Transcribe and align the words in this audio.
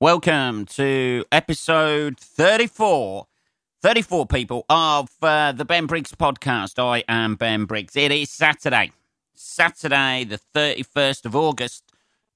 Welcome 0.00 0.66
to 0.66 1.24
episode 1.30 2.18
34. 2.18 3.26
34 3.80 4.26
people 4.26 4.66
of 4.68 5.08
uh, 5.22 5.52
the 5.52 5.64
Ben 5.64 5.86
Briggs 5.86 6.10
podcast. 6.10 6.82
I 6.82 7.04
am 7.06 7.36
Ben 7.36 7.64
Briggs. 7.64 7.94
It 7.94 8.10
is 8.10 8.28
Saturday. 8.28 8.90
Saturday, 9.34 10.24
the 10.24 10.40
31st 10.52 11.26
of 11.26 11.36
August, 11.36 11.84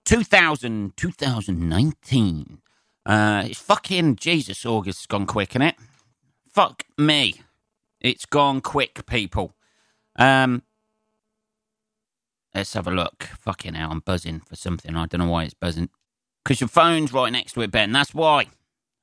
2000, 0.04 0.96
2019. 0.96 2.58
Uh, 3.04 3.42
it's 3.46 3.60
fucking 3.60 4.14
Jesus, 4.14 4.64
August's 4.64 5.06
gone 5.06 5.26
quick, 5.26 5.50
isn't 5.50 5.62
it? 5.62 5.74
Fuck 6.48 6.84
me. 6.96 7.40
It's 8.00 8.24
gone 8.24 8.60
quick, 8.60 9.04
people. 9.04 9.56
Um, 10.14 10.62
let's 12.54 12.74
have 12.74 12.86
a 12.86 12.92
look. 12.92 13.24
Fucking 13.40 13.74
hell, 13.74 13.90
I'm 13.90 14.00
buzzing 14.00 14.40
for 14.40 14.54
something. 14.54 14.94
I 14.94 15.06
don't 15.06 15.20
know 15.20 15.30
why 15.30 15.42
it's 15.42 15.54
buzzing. 15.54 15.90
Because 16.48 16.62
your 16.62 16.68
phone's 16.68 17.12
right 17.12 17.30
next 17.30 17.52
to 17.52 17.60
it, 17.60 17.70
Ben. 17.70 17.92
That's 17.92 18.14
why. 18.14 18.46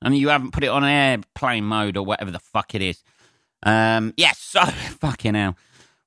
And 0.01 0.17
you 0.17 0.29
haven't 0.29 0.49
put 0.49 0.63
it 0.63 0.67
on 0.69 0.83
airplane 0.83 1.63
mode 1.63 1.95
or 1.95 2.03
whatever 2.03 2.31
the 2.31 2.39
fuck 2.39 2.73
it 2.73 2.81
is. 2.81 3.03
Um, 3.61 4.15
yes, 4.17 4.39
so 4.39 4.65
fucking 4.99 5.35
hell. 5.35 5.55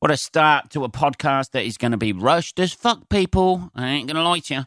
What 0.01 0.11
a 0.11 0.17
start 0.17 0.71
to 0.71 0.83
a 0.83 0.89
podcast 0.89 1.53
that 1.53 1.65
is 1.65 1.79
going 1.79 1.93
to 1.93 1.97
be 1.97 2.13
rushed 2.13 2.59
as 2.59 2.73
fuck, 2.73 3.09
people. 3.09 3.71
I 3.77 3.87
ain't 3.87 4.09
going 4.09 4.17
to 4.17 4.23
lie 4.25 4.41
to 4.41 4.55
you. 4.55 4.65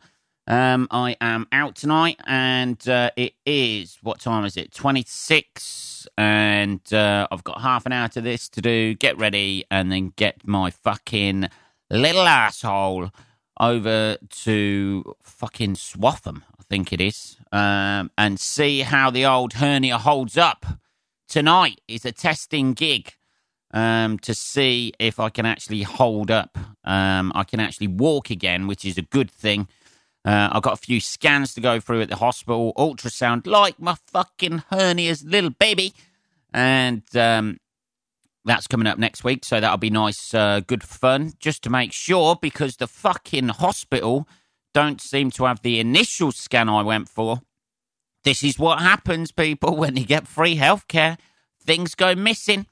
Um, 0.48 0.88
I 0.92 1.18
am 1.20 1.46
out 1.52 1.76
tonight, 1.76 2.22
and 2.26 2.88
uh, 2.88 3.12
it 3.18 3.34
is 3.46 3.98
what 4.02 4.22
time 4.22 4.46
is 4.46 4.56
it? 4.56 4.72
Twenty 4.72 5.04
six, 5.06 6.08
and 6.18 6.82
uh, 6.94 7.28
I've 7.30 7.44
got 7.44 7.60
half 7.60 7.86
an 7.86 7.92
hour 7.92 8.08
to 8.08 8.22
this 8.22 8.48
to 8.48 8.62
do. 8.62 8.94
Get 8.94 9.18
ready, 9.18 9.66
and 9.70 9.92
then 9.92 10.14
get 10.16 10.48
my 10.48 10.72
fucking 10.72 11.50
little 11.90 12.28
asshole 12.28 13.12
over 13.62 14.18
to 14.30 15.16
fucking 15.22 15.76
Swaffham, 15.76 16.42
I 16.60 16.64
think 16.68 16.92
it 16.92 17.00
is, 17.00 17.38
um, 17.52 18.10
and 18.18 18.40
see 18.40 18.80
how 18.82 19.12
the 19.12 19.26
old 19.26 19.54
hernia 19.54 20.00
holds 20.00 20.38
up. 20.38 20.66
Tonight 21.30 21.80
is 21.88 22.04
a 22.04 22.12
testing 22.12 22.74
gig 22.74 23.14
um, 23.72 24.18
to 24.20 24.34
see 24.34 24.94
if 25.00 25.20
I 25.20 25.30
can 25.30 25.46
actually 25.46 25.84
hold 25.84 26.32
up. 26.32 26.58
Um, 26.84 27.32
I 27.36 27.44
can 27.44 27.60
actually 27.60 27.88
walk 27.88 28.32
again, 28.32 28.68
which 28.68 28.84
is 28.84 28.98
a 28.98 29.04
good 29.04 29.30
thing. 29.30 29.68
Uh, 30.26 30.50
I've 30.52 30.64
got 30.64 30.74
a 30.74 30.78
few 30.78 31.00
scans 31.00 31.54
to 31.54 31.62
go 31.62 31.80
through 31.80 32.02
at 32.02 32.10
the 32.10 32.16
hospital, 32.16 32.74
ultrasound, 32.78 33.48
like 33.48 33.80
my 33.80 33.96
fucking 34.08 34.64
hernia's 34.72 35.24
little 35.24 35.52
baby. 35.52 35.94
And 36.54 37.04
um, 37.16 37.60
that's 38.46 38.68
coming 38.68 38.88
up 38.88 38.98
next 38.98 39.24
week, 39.24 39.46
so 39.46 39.60
that'll 39.60 39.78
be 39.78 39.90
nice, 39.90 40.34
uh, 40.34 40.62
good 40.66 40.84
fun, 40.84 41.34
just 41.40 41.64
to 41.64 41.70
make 41.70 41.94
sure, 41.94 42.36
because 42.42 42.78
the 42.78 42.88
fucking 42.88 43.50
hospital 43.50 44.28
don't 44.74 45.02
seem 45.02 45.30
to 45.32 45.46
have 45.46 45.62
the 45.62 45.80
initial 45.80 46.32
scan 46.32 46.70
I 46.70 46.82
went 46.82 47.08
for. 47.10 47.42
This 48.24 48.44
is 48.44 48.58
what 48.58 48.80
happens, 48.80 49.32
people, 49.32 49.76
when 49.78 49.98
you 49.98 50.06
get 50.06 50.28
free 50.28 50.58
healthcare. 50.58 51.18
Things 51.64 51.94
go 51.96 52.16
missing. 52.16 52.66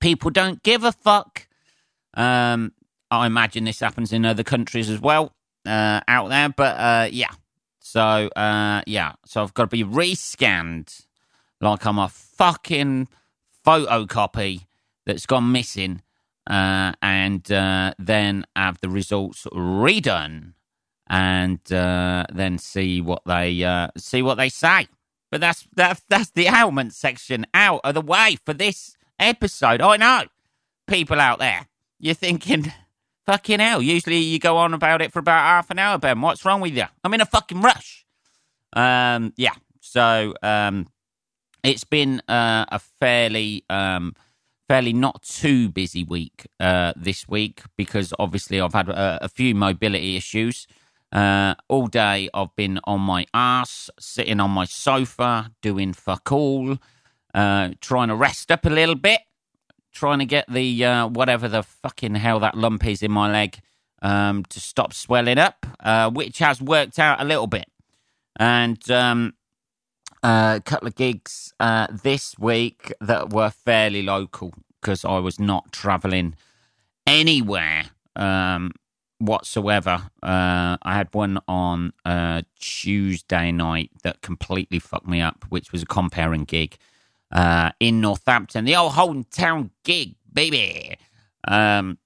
People 0.00 0.30
don't 0.30 0.62
give 0.62 0.84
a 0.84 0.92
fuck. 0.92 1.48
Um, 2.14 2.72
I 3.10 3.26
imagine 3.26 3.64
this 3.64 3.80
happens 3.80 4.12
in 4.12 4.24
other 4.24 4.44
countries 4.44 4.88
as 4.88 5.00
well 5.00 5.34
uh, 5.66 6.00
out 6.06 6.28
there, 6.28 6.48
but 6.48 6.76
uh, 6.78 7.08
yeah. 7.10 7.30
So 7.80 8.00
uh, 8.00 8.82
yeah, 8.86 9.12
so 9.26 9.42
I've 9.42 9.54
got 9.54 9.64
to 9.64 9.68
be 9.68 9.84
rescanned 9.84 11.04
like 11.60 11.84
I'm 11.84 11.98
a 11.98 12.08
fucking 12.08 13.08
photocopy 13.64 14.66
that's 15.06 15.26
gone 15.26 15.52
missing, 15.52 16.02
uh, 16.48 16.92
and 17.02 17.50
uh, 17.50 17.94
then 17.98 18.44
have 18.56 18.80
the 18.80 18.88
results 18.88 19.46
redone, 19.52 20.54
and 21.08 21.72
uh, 21.72 22.24
then 22.32 22.58
see 22.58 23.00
what 23.00 23.22
they 23.26 23.62
uh, 23.62 23.88
see 23.96 24.22
what 24.22 24.36
they 24.36 24.48
say. 24.48 24.88
But 25.30 25.40
that's 25.40 25.66
that's 25.74 26.02
that's 26.08 26.30
the 26.30 26.46
ailment 26.46 26.94
section 26.94 27.46
out 27.54 27.80
of 27.84 27.94
the 27.94 28.00
way 28.00 28.36
for 28.44 28.52
this 28.52 28.96
episode. 29.18 29.80
I 29.80 29.96
know 29.96 30.24
people 30.86 31.20
out 31.20 31.38
there, 31.38 31.66
you're 31.98 32.14
thinking. 32.14 32.72
Fucking 33.24 33.60
hell. 33.60 33.80
Usually 33.80 34.18
you 34.18 34.40
go 34.40 34.56
on 34.56 34.74
about 34.74 35.00
it 35.00 35.12
for 35.12 35.20
about 35.20 35.42
half 35.42 35.70
an 35.70 35.78
hour, 35.78 35.96
Ben. 35.96 36.20
What's 36.20 36.44
wrong 36.44 36.60
with 36.60 36.76
you? 36.76 36.86
I'm 37.04 37.14
in 37.14 37.20
a 37.20 37.24
fucking 37.24 37.60
rush. 37.60 38.04
Um, 38.72 39.32
yeah. 39.36 39.54
So, 39.80 40.34
um, 40.42 40.88
it's 41.62 41.84
been 41.84 42.20
uh, 42.28 42.66
a 42.68 42.78
fairly, 42.78 43.64
um, 43.70 44.14
fairly 44.68 44.92
not 44.92 45.22
too 45.22 45.68
busy 45.68 46.04
week 46.04 46.46
uh, 46.60 46.92
this 46.96 47.28
week 47.28 47.62
because 47.76 48.12
obviously 48.18 48.60
I've 48.60 48.74
had 48.74 48.88
a, 48.88 49.24
a 49.24 49.28
few 49.28 49.54
mobility 49.54 50.16
issues. 50.16 50.66
Uh, 51.12 51.54
all 51.68 51.86
day 51.88 52.28
I've 52.32 52.54
been 52.56 52.80
on 52.84 53.00
my 53.00 53.26
ass, 53.34 53.90
sitting 53.98 54.40
on 54.40 54.50
my 54.50 54.64
sofa, 54.64 55.50
doing 55.60 55.92
fuck 55.92 56.32
all, 56.32 56.78
uh, 57.34 57.70
trying 57.80 58.08
to 58.08 58.14
rest 58.14 58.50
up 58.50 58.64
a 58.64 58.70
little 58.70 58.94
bit 58.94 59.20
trying 59.92 60.18
to 60.18 60.24
get 60.24 60.46
the 60.50 60.84
uh, 60.84 61.06
whatever 61.06 61.48
the 61.48 61.62
fucking 61.62 62.14
hell 62.14 62.40
that 62.40 62.56
lump 62.56 62.84
is 62.86 63.02
in 63.02 63.12
my 63.12 63.30
leg 63.30 63.58
um, 64.00 64.44
to 64.46 64.60
stop 64.60 64.92
swelling 64.92 65.38
up, 65.38 65.66
uh, 65.80 66.10
which 66.10 66.38
has 66.38 66.60
worked 66.60 66.98
out 66.98 67.20
a 67.20 67.24
little 67.24 67.46
bit. 67.46 67.66
And 68.36 68.90
um, 68.90 69.28
uh, 69.28 69.41
a 70.22 70.62
couple 70.64 70.88
of 70.88 70.94
gigs 70.94 71.52
uh, 71.60 71.88
this 71.90 72.38
week 72.38 72.92
that 73.00 73.32
were 73.32 73.50
fairly 73.50 74.02
local 74.02 74.52
because 74.80 75.04
I 75.04 75.18
was 75.18 75.38
not 75.38 75.72
traveling 75.72 76.34
anywhere 77.06 77.84
um, 78.16 78.72
whatsoever. 79.18 80.10
Uh, 80.22 80.76
I 80.82 80.94
had 80.94 81.08
one 81.12 81.38
on 81.48 81.92
uh, 82.04 82.42
Tuesday 82.58 83.52
night 83.52 83.90
that 84.02 84.22
completely 84.22 84.78
fucked 84.78 85.06
me 85.06 85.20
up, 85.20 85.44
which 85.48 85.72
was 85.72 85.82
a 85.82 85.86
comparing 85.86 86.44
gig 86.44 86.76
uh, 87.32 87.70
in 87.80 88.00
Northampton, 88.00 88.64
the 88.64 88.76
old 88.76 88.92
hometown 88.92 89.70
gig, 89.84 90.14
baby. 90.32 90.96
Um, 91.46 91.98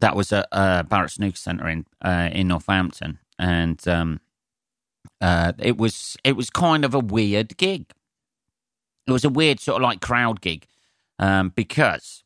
that 0.00 0.14
was 0.14 0.32
at 0.32 0.46
uh, 0.52 0.82
Barrett 0.82 1.10
Snooker 1.12 1.36
Centre 1.36 1.68
in 1.68 1.86
uh, 2.02 2.28
in 2.30 2.48
Northampton, 2.48 3.18
and 3.38 3.86
um, 3.88 4.20
uh, 5.20 5.52
it 5.58 5.76
was 5.76 6.16
it 6.24 6.36
was 6.36 6.50
kind 6.50 6.84
of 6.84 6.94
a 6.94 7.00
weird 7.00 7.56
gig. 7.56 7.86
It 9.06 9.12
was 9.12 9.24
a 9.24 9.30
weird 9.30 9.60
sort 9.60 9.76
of 9.76 9.82
like 9.82 10.00
crowd 10.00 10.40
gig 10.40 10.66
um, 11.18 11.50
because 11.54 12.24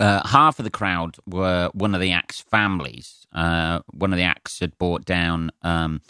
uh, 0.00 0.26
half 0.28 0.58
of 0.58 0.64
the 0.64 0.70
crowd 0.70 1.16
were 1.26 1.70
one 1.72 1.94
of 1.94 2.00
the 2.00 2.12
acts' 2.12 2.40
families. 2.40 3.26
Uh, 3.32 3.80
one 3.92 4.12
of 4.12 4.16
the 4.16 4.24
acts 4.24 4.60
had 4.60 4.76
brought 4.78 5.04
down 5.04 5.50
um, 5.62 6.00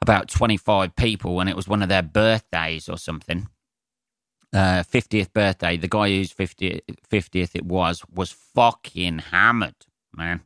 about 0.00 0.28
25 0.28 0.96
people 0.96 1.40
and 1.40 1.48
it 1.48 1.56
was 1.56 1.68
one 1.68 1.82
of 1.82 1.88
their 1.88 2.02
birthdays 2.02 2.88
or 2.88 2.98
something. 2.98 3.48
Uh, 4.52 4.82
50th 4.82 5.32
birthday. 5.32 5.76
The 5.76 5.88
guy 5.88 6.08
whose 6.08 6.32
50th, 6.32 6.80
50th 7.10 7.50
it 7.54 7.64
was 7.66 8.02
was 8.12 8.32
fucking 8.32 9.18
hammered, 9.18 9.86
man. 10.16 10.42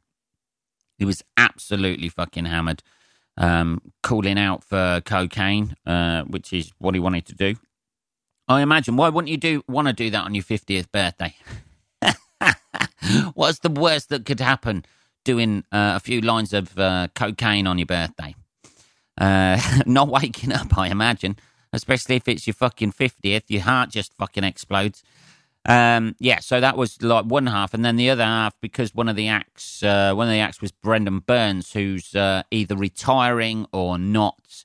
He 0.99 1.05
was 1.05 1.23
absolutely 1.37 2.09
fucking 2.09 2.47
hammered. 2.47 2.83
Um, 3.41 3.81
calling 4.03 4.39
out 4.39 4.63
for 4.63 5.01
cocaine, 5.05 5.75
uh, 5.87 6.25
which 6.25 6.53
is 6.53 6.73
what 6.79 6.95
he 6.95 7.01
wanted 7.01 7.25
to 7.27 7.35
do. 7.35 7.57
I 8.47 8.61
imagine. 8.61 8.97
Why 8.97 9.09
wouldn't 9.09 9.31
you 9.31 9.39
do 9.39 9.63
want 9.67 9.89
to 9.89 9.95
do 9.95 10.11
that 10.11 10.25
on 10.25 10.35
your 10.35 10.45
50th 10.45 10.93
birthday? 10.93 11.35
What's 13.35 13.61
the 13.61 13.71
worst 13.71 14.11
that 14.11 14.27
could 14.27 14.41
happen? 14.41 14.85
Doing 15.25 15.65
uh, 15.73 15.95
a 15.97 16.01
few 16.01 16.21
lines 16.21 16.53
of 16.53 16.79
uh, 16.79 17.09
cocaine 17.15 17.67
on 17.67 17.79
your 17.79 17.87
birthday. 17.87 18.35
Uh, 19.17 19.61
not 19.87 20.09
waking 20.09 20.53
up, 20.53 20.77
I 20.77 20.89
imagine. 20.89 21.37
Especially 21.73 22.17
if 22.17 22.27
it's 22.27 22.47
your 22.47 22.55
fucking 22.55 22.93
50th, 22.93 23.45
your 23.49 23.63
heart 23.63 23.91
just 23.91 24.13
fucking 24.15 24.45
explodes. 24.45 25.03
Um, 25.67 26.17
yeah, 26.19 26.41
so 26.41 26.61
that 26.61 26.77
was 26.77 27.03
like 27.03 27.27
one 27.27 27.47
half, 27.47 27.75
and 27.75 27.85
then 27.85 27.97
the 27.97 28.09
other 28.11 28.25
half 28.25 28.55
because 28.63 28.95
one 28.95 29.09
of 29.09 29.17
the 29.17 29.29
acts, 29.29 29.83
uh, 29.83 30.15
one 30.15 30.27
of 30.27 30.33
the 30.33 30.41
acts 30.41 30.61
was 30.63 30.73
Brendon 30.73 31.19
Burns, 31.19 31.73
who's 31.73 32.15
uh, 32.15 32.43
either 32.51 32.77
retiring 32.77 33.67
or 33.73 33.99
not. 33.99 34.65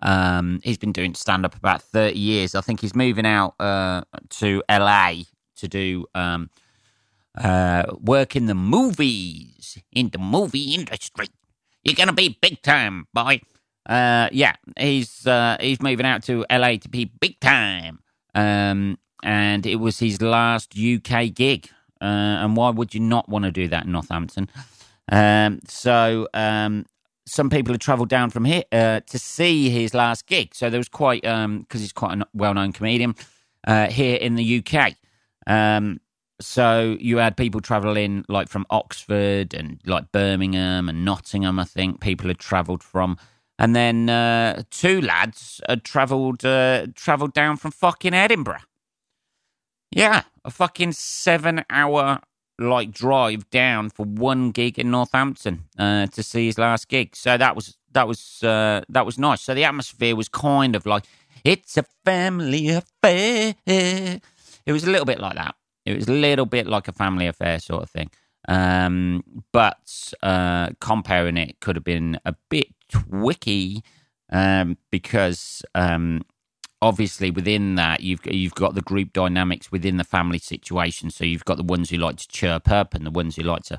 Um, 0.00 0.60
he's 0.64 0.78
been 0.78 0.92
doing 0.92 1.14
stand 1.14 1.44
up 1.44 1.54
about 1.54 1.82
thirty 1.82 2.18
years. 2.18 2.54
I 2.54 2.62
think 2.62 2.80
he's 2.80 2.96
moving 2.96 3.26
out 3.26 3.54
uh, 3.60 4.02
to 4.30 4.62
LA 4.70 5.12
to 5.56 5.68
do 5.68 6.06
um, 6.14 6.48
uh, 7.36 7.84
work 8.00 8.34
in 8.34 8.46
the 8.46 8.54
movies, 8.54 9.78
in 9.92 10.08
the 10.08 10.18
movie 10.18 10.74
industry. 10.74 11.26
You're 11.84 11.94
gonna 11.94 12.14
be 12.14 12.38
big 12.40 12.62
time, 12.62 13.06
boy. 13.12 13.42
Uh, 13.86 14.30
yeah, 14.32 14.54
he's 14.78 15.26
uh, 15.26 15.58
he's 15.60 15.82
moving 15.82 16.06
out 16.06 16.22
to 16.24 16.46
LA 16.50 16.76
to 16.76 16.88
be 16.88 17.04
big 17.04 17.38
time. 17.40 18.00
Um, 18.34 18.98
and 19.22 19.66
it 19.66 19.76
was 19.76 19.98
his 19.98 20.20
last 20.20 20.74
UK 20.78 21.34
gig. 21.34 21.68
Uh, 22.00 22.40
and 22.44 22.56
why 22.56 22.70
would 22.70 22.94
you 22.94 23.00
not 23.00 23.28
want 23.28 23.44
to 23.44 23.50
do 23.50 23.68
that 23.68 23.84
in 23.84 23.92
Northampton? 23.92 24.48
Um, 25.12 25.60
so 25.66 26.28
um, 26.32 26.86
some 27.26 27.50
people 27.50 27.74
have 27.74 27.80
travelled 27.80 28.08
down 28.08 28.30
from 28.30 28.44
here 28.44 28.64
uh, 28.72 29.00
to 29.06 29.18
see 29.18 29.70
his 29.70 29.92
last 29.94 30.26
gig. 30.26 30.54
So 30.54 30.70
there 30.70 30.78
was 30.78 30.88
quite 30.88 31.22
because 31.22 31.44
um, 31.44 31.66
he's 31.70 31.92
quite 31.92 32.18
a 32.18 32.26
well-known 32.32 32.72
comedian 32.72 33.14
uh, 33.66 33.88
here 33.88 34.16
in 34.16 34.36
the 34.36 34.64
UK. 34.64 34.94
Um, 35.46 36.00
so 36.40 36.96
you 36.98 37.18
had 37.18 37.36
people 37.36 37.60
travelling 37.60 38.24
like 38.28 38.48
from 38.48 38.64
Oxford 38.70 39.52
and 39.52 39.80
like 39.84 40.10
Birmingham 40.10 40.88
and 40.88 41.04
Nottingham. 41.04 41.58
I 41.58 41.64
think 41.64 42.00
people 42.00 42.28
had 42.28 42.38
travelled 42.38 42.82
from. 42.82 43.18
and 43.58 43.76
then 43.76 44.08
uh, 44.08 44.62
two 44.70 45.02
lads 45.02 45.60
had 45.68 45.84
travelled 45.84 46.44
uh, 46.44 46.86
travelled 46.94 47.34
down 47.34 47.58
from 47.58 47.72
fucking 47.72 48.14
Edinburgh. 48.14 48.62
Yeah, 49.90 50.22
a 50.44 50.50
fucking 50.50 50.92
seven 50.92 51.64
hour 51.68 52.20
like 52.58 52.92
drive 52.92 53.48
down 53.50 53.88
for 53.90 54.04
one 54.04 54.50
gig 54.50 54.78
in 54.78 54.90
Northampton 54.90 55.64
uh, 55.78 56.06
to 56.08 56.22
see 56.22 56.46
his 56.46 56.58
last 56.58 56.88
gig. 56.88 57.16
So 57.16 57.36
that 57.36 57.56
was 57.56 57.76
that 57.92 58.06
was 58.06 58.42
uh, 58.42 58.82
that 58.88 59.04
was 59.04 59.18
nice. 59.18 59.40
So 59.40 59.54
the 59.54 59.64
atmosphere 59.64 60.14
was 60.14 60.28
kind 60.28 60.76
of 60.76 60.86
like 60.86 61.04
it's 61.44 61.76
a 61.76 61.84
family 62.04 62.68
affair. 62.68 63.54
It 63.66 64.72
was 64.72 64.84
a 64.84 64.90
little 64.90 65.06
bit 65.06 65.18
like 65.18 65.34
that. 65.34 65.54
It 65.86 65.96
was 65.96 66.06
a 66.06 66.12
little 66.12 66.46
bit 66.46 66.66
like 66.66 66.86
a 66.86 66.92
family 66.92 67.26
affair 67.26 67.58
sort 67.58 67.82
of 67.82 67.90
thing. 67.90 68.10
Um, 68.46 69.24
but 69.52 70.12
uh, 70.22 70.70
comparing 70.80 71.36
it 71.36 71.60
could 71.60 71.76
have 71.76 71.84
been 71.84 72.18
a 72.24 72.34
bit 72.48 72.68
twicky 72.92 73.82
um, 74.30 74.76
because 74.90 75.62
um, 75.74 76.22
obviously 76.82 77.30
within 77.30 77.74
that 77.74 78.00
you've 78.00 78.20
you've 78.26 78.54
got 78.54 78.74
the 78.74 78.80
group 78.80 79.12
dynamics 79.12 79.70
within 79.70 79.96
the 79.96 80.04
family 80.04 80.38
situation. 80.38 81.10
So 81.10 81.24
you've 81.24 81.44
got 81.44 81.56
the 81.56 81.62
ones 81.62 81.90
who 81.90 81.96
like 81.96 82.16
to 82.16 82.28
chirp 82.28 82.70
up 82.70 82.94
and 82.94 83.04
the 83.04 83.10
ones 83.10 83.36
who 83.36 83.42
like 83.42 83.64
to. 83.64 83.78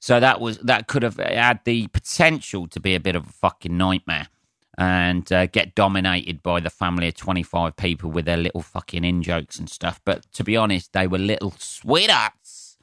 So 0.00 0.20
that 0.20 0.40
was 0.40 0.58
that 0.58 0.86
could 0.86 1.02
have 1.02 1.16
had 1.16 1.60
the 1.64 1.88
potential 1.88 2.66
to 2.68 2.80
be 2.80 2.94
a 2.94 3.00
bit 3.00 3.16
of 3.16 3.26
a 3.28 3.32
fucking 3.32 3.76
nightmare 3.76 4.28
and 4.76 5.30
uh, 5.32 5.46
get 5.46 5.74
dominated 5.74 6.40
by 6.40 6.60
the 6.60 6.70
family 6.70 7.08
of 7.08 7.14
25 7.16 7.76
people 7.76 8.10
with 8.12 8.26
their 8.26 8.36
little 8.36 8.62
fucking 8.62 9.04
in 9.04 9.22
jokes 9.22 9.58
and 9.58 9.68
stuff. 9.68 10.00
But 10.04 10.30
to 10.34 10.44
be 10.44 10.56
honest, 10.56 10.92
they 10.92 11.08
were 11.08 11.18
little 11.18 11.52
sweethearts. 11.58 12.78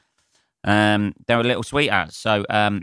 Um, 0.65 1.13
they 1.25 1.37
were 1.37 1.43
little 1.43 1.63
sweethearts. 1.63 2.17
So 2.17 2.45
um, 2.49 2.81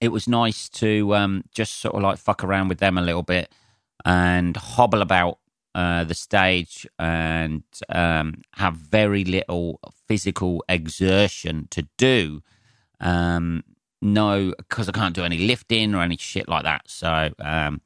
it 0.00 0.08
was 0.08 0.26
nice 0.26 0.68
to 0.70 1.14
um, 1.14 1.44
just 1.54 1.74
sort 1.76 1.94
of 1.94 2.02
like 2.02 2.18
fuck 2.18 2.42
around 2.42 2.66
with 2.66 2.78
them 2.78 2.98
a 2.98 3.02
little 3.02 3.22
bit 3.22 3.52
and 4.04 4.56
hobble 4.56 5.02
about 5.02 5.38
uh, 5.76 6.04
the 6.04 6.14
stage 6.14 6.86
and 6.98 7.62
um, 7.90 8.40
have 8.54 8.74
very 8.76 9.24
little 9.24 9.78
physical 10.08 10.64
exertion 10.70 11.68
to 11.70 11.86
do. 11.98 12.40
Um, 12.98 13.62
no, 14.00 14.54
because 14.56 14.88
I 14.88 14.92
can't 14.92 15.14
do 15.14 15.22
any 15.22 15.36
lifting 15.36 15.94
or 15.94 16.00
any 16.00 16.16
shit 16.16 16.48
like 16.48 16.64
that. 16.64 16.84
So, 16.86 17.28
um, 17.40 17.82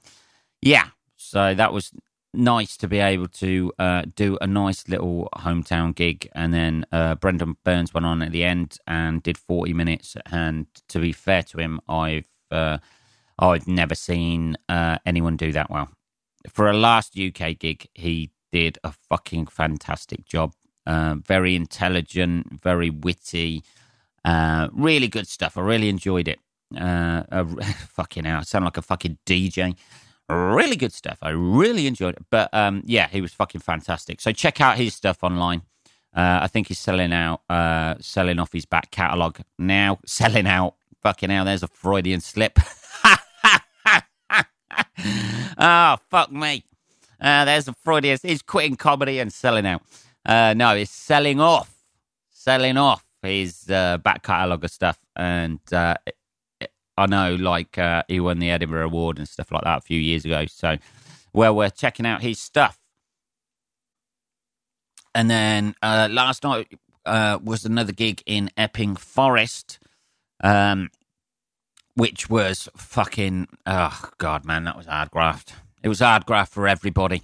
yeah, 0.63 0.91
so 1.17 1.53
that 1.53 1.73
was 1.73 1.91
nice 2.33 2.77
to 2.77 2.87
be 2.87 3.01
able 3.01 3.27
to 3.27 3.73
uh, 3.81 4.03
do 4.15 4.39
a 4.41 4.47
nice 4.47 4.89
little 4.89 5.29
hometown 5.35 5.93
gig. 5.93 6.29
And 6.33 6.55
then 6.55 6.87
uh, 6.93 7.17
Brendon 7.17 7.57
Burns 7.65 7.93
went 7.93 8.07
on 8.07 8.23
at 8.23 8.31
the 8.31 8.45
end 8.45 8.79
and 8.87 9.21
did 9.21 9.37
40 9.37 9.73
minutes. 9.73 10.17
And 10.31 10.67
to 10.91 11.01
be 11.01 11.11
fair 11.11 11.43
to 11.43 11.59
him, 11.59 11.81
I've 11.89 12.29
uh, 12.53 12.79
I've 13.37 13.67
never 13.67 13.97
seen 13.97 14.57
uh, 14.69 14.99
anyone 15.05 15.37
do 15.37 15.51
that 15.53 15.71
well. 15.71 15.89
For 16.49 16.69
a 16.69 16.73
last 16.73 17.19
UK 17.19 17.59
gig, 17.59 17.87
he 17.95 18.31
did 18.53 18.79
a 18.83 18.93
fucking 18.93 19.47
fantastic 19.47 20.25
job. 20.25 20.53
Uh, 20.87 21.17
very 21.17 21.55
intelligent, 21.55 22.61
very 22.63 22.91
witty, 22.91 23.63
uh, 24.25 24.69
really 24.73 25.09
good 25.09 25.29
stuff. 25.29 25.57
I 25.57 25.61
really 25.61 25.89
enjoyed 25.89 26.29
it. 26.29 26.39
fucking 26.73 28.25
hell, 28.25 28.39
I 28.39 28.43
sound 28.43 28.65
like 28.65 28.77
a 28.77 28.83
fucking 28.83 29.19
DJ 29.27 29.77
really 30.31 30.77
good 30.77 30.93
stuff. 30.93 31.19
I 31.23 31.31
really 31.31 31.87
enjoyed 31.87 32.15
it. 32.15 32.25
But 32.31 32.53
um, 32.53 32.83
yeah, 32.87 33.09
he 33.09 33.21
was 33.21 33.33
fucking 33.33 33.61
fantastic. 33.61 34.21
So 34.21 34.33
check 34.33 34.61
out 34.61 34.77
his 34.77 34.95
stuff 34.95 35.23
online. 35.23 35.63
Uh, 36.15 36.41
I 36.43 36.49
think 36.49 36.69
he's 36.69 36.79
selling 36.79 37.13
out, 37.13 37.43
uh, 37.49 37.95
selling 38.01 38.39
off 38.39 38.53
his 38.53 38.67
back 38.67 38.91
catalogue 38.91 39.41
now. 39.59 39.99
Selling 40.07 40.47
out. 40.47 40.75
Fucking 41.03 41.31
hell, 41.31 41.45
there's 41.45 41.63
a 41.63 41.69
Freudian 41.69 42.21
slip. 42.21 42.59
oh, 45.59 45.97
fuck 46.11 46.33
me. 46.33 46.65
Uh, 47.21 47.45
there's 47.45 47.69
a 47.69 47.75
Freudian. 47.75 48.19
He's 48.23 48.43
quitting 48.43 48.77
comedy 48.77 49.19
and 49.19 49.33
selling 49.33 49.67
out. 49.67 49.83
Uh, 50.25 50.55
no, 50.55 50.75
he's 50.75 50.91
selling 50.91 51.41
off. 51.41 51.75
Selling 52.31 52.77
off 52.77 53.05
his 53.23 53.69
uh, 53.71 53.99
back 53.99 54.23
catalogue 54.23 54.65
of 54.65 54.71
stuff. 54.71 54.99
And 55.17 55.61
uh, 55.73 55.97
I 56.97 57.07
know, 57.07 57.35
like 57.35 57.79
uh, 57.79 58.03
he 58.09 58.21
won 58.21 58.39
the 58.39 58.51
Edinburgh 58.51 58.87
Award 58.87 59.19
and 59.19 59.29
stuff 59.29 59.53
like 59.53 59.65
that 59.65 59.79
a 59.79 59.83
few 59.83 60.01
years 60.01 60.25
ago. 60.25 60.47
So, 60.47 60.79
well, 61.33 61.55
we're 61.55 61.71
checking 61.71 62.07
out 62.07 62.23
his 62.23 62.39
stuff. 62.39 62.79
And 65.15 65.31
then 65.31 65.75
uh, 65.83 66.09
last 66.11 66.45
night 66.45 66.79
uh, 67.05 67.39
was 67.43 67.65
another 67.65 67.93
gig 67.93 68.23
in 68.27 68.51
Epping 68.57 68.97
Forest, 68.97 69.79
um, 70.43 70.91
which 72.00 72.31
was 72.31 72.69
fucking 72.76 73.47
oh 73.67 74.11
god, 74.17 74.44
man, 74.47 74.64
that 74.64 74.76
was 74.76 74.87
hard 74.87 75.11
graft. 75.11 75.55
It 75.82 75.88
was 75.88 76.00
hard 76.00 76.25
graft 76.25 76.52
for 76.52 76.67
everybody, 76.67 77.23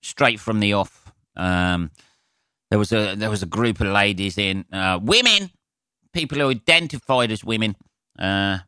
straight 0.00 0.38
from 0.38 0.60
the 0.60 0.72
off. 0.74 1.12
Um, 1.36 1.90
there 2.70 2.78
was 2.78 2.92
a 2.92 3.16
there 3.16 3.30
was 3.30 3.42
a 3.42 3.46
group 3.46 3.80
of 3.80 3.88
ladies 3.88 4.38
in 4.38 4.64
uh, 4.72 5.00
women, 5.02 5.50
people 6.12 6.38
who 6.38 6.50
identified 6.50 7.32
as 7.32 7.44
women. 7.44 7.74
Uh, 8.18 8.58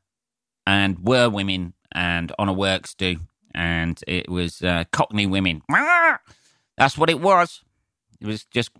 and 0.66 1.06
were 1.06 1.28
women 1.28 1.74
and 1.92 2.32
on 2.38 2.48
a 2.48 2.52
works 2.52 2.94
do, 2.94 3.18
and 3.54 4.02
it 4.06 4.28
was 4.28 4.62
uh, 4.62 4.84
Cockney 4.92 5.26
women. 5.26 5.62
That's 6.76 6.98
what 6.98 7.10
it 7.10 7.20
was. 7.20 7.62
It 8.20 8.26
was 8.26 8.44
just 8.46 8.70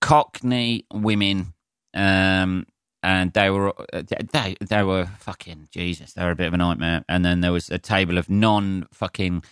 Cockney 0.00 0.86
women, 0.92 1.52
um, 1.92 2.66
and 3.02 3.32
they 3.32 3.50
were 3.50 3.72
uh, 3.92 4.02
they 4.32 4.56
they 4.60 4.82
were 4.82 5.06
fucking 5.18 5.68
Jesus. 5.70 6.12
They 6.12 6.24
were 6.24 6.30
a 6.30 6.36
bit 6.36 6.48
of 6.48 6.54
a 6.54 6.58
nightmare. 6.58 7.04
And 7.08 7.24
then 7.24 7.40
there 7.40 7.52
was 7.52 7.70
a 7.70 7.78
table 7.78 8.18
of 8.18 8.28
non 8.28 8.86
fucking 8.92 9.44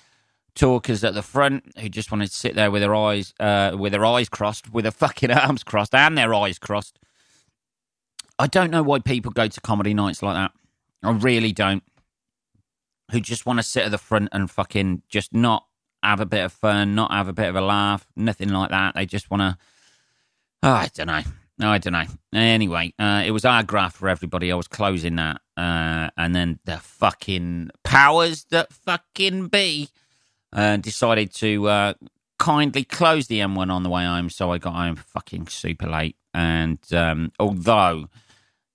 talkers 0.55 1.02
at 1.02 1.14
the 1.14 1.23
front 1.23 1.64
who 1.79 1.88
just 1.88 2.12
wanted 2.12 2.29
to 2.29 2.35
sit 2.35 2.55
there 2.55 2.70
with 2.70 2.82
their 2.82 2.94
eyes 2.94 3.35
uh, 3.41 3.76
with 3.79 3.93
their 3.93 4.05
eyes 4.05 4.29
crossed, 4.29 4.73
with 4.73 4.85
their 4.85 4.93
fucking 4.93 5.31
arms 5.32 5.64
crossed, 5.64 5.94
and 5.94 6.17
their 6.17 6.35
eyes 6.35 6.58
crossed 6.58 6.99
I 8.38 8.46
don't 8.46 8.70
know 8.70 8.82
why 8.82 8.99
people 8.99 9.31
go 9.31 9.46
to 9.46 9.61
comedy 9.61 9.94
nights 9.94 10.23
like 10.23 10.35
that. 10.35 10.52
I 11.02 11.12
really 11.12 11.52
don't. 11.52 11.82
Who 13.12 13.20
just 13.20 13.46
want 13.46 13.58
to 13.58 13.62
sit 13.62 13.85
at 13.85 13.91
the 13.91 13.99
front 13.99 14.31
and 14.32 14.50
fucking 14.50 15.02
just 15.08 15.32
not 15.32 15.67
have 16.02 16.20
a 16.20 16.26
bit 16.26 16.44
of 16.44 16.52
fun, 16.52 16.94
not 16.94 17.12
have 17.12 17.29
a 17.29 17.32
bit 17.32 17.49
of 17.49 17.56
a 17.56 17.61
laugh, 17.61 18.06
nothing 18.17 18.49
like 18.49 18.70
that. 18.70 18.94
They 18.94 19.06
just 19.06 19.31
want 19.31 19.43
to. 19.43 19.58
Oh, 20.62 20.73
I 20.73 20.88
don't 20.94 21.06
know. 21.06 21.23
I 21.61 21.79
don't 21.79 21.93
know. 21.93 22.05
Anyway, 22.33 22.95
uh, 22.99 23.23
it 23.25 23.31
was 23.31 23.45
our 23.45 23.62
graph 23.62 23.95
for 23.97 24.09
everybody. 24.09 24.51
I 24.51 24.56
was 24.56 24.69
closing 24.69 25.17
that. 25.17 25.41
Uh, 25.56 26.11
and 26.17 26.35
then 26.35 26.59
the 26.65 26.79
fucking 26.79 27.71
powers 27.85 28.45
that 28.51 28.73
fucking 28.73 29.49
be 29.49 29.89
uh, 30.53 30.79
decided 30.79 31.32
to 31.37 31.69
uh, 31.69 31.94
kindly 32.39 32.82
close 32.82 33.29
the 33.29 33.39
M1 33.39 33.70
on 33.70 33.84
the 33.84 33.89
way 33.89 34.05
home. 34.05 34.31
So 34.31 34.51
I 34.51 34.58
got 34.58 34.75
home 34.75 34.96
fucking 34.96 35.46
super 35.46 35.89
late. 35.89 36.17
And 36.32 36.81
um, 36.93 37.31
although 37.39 38.08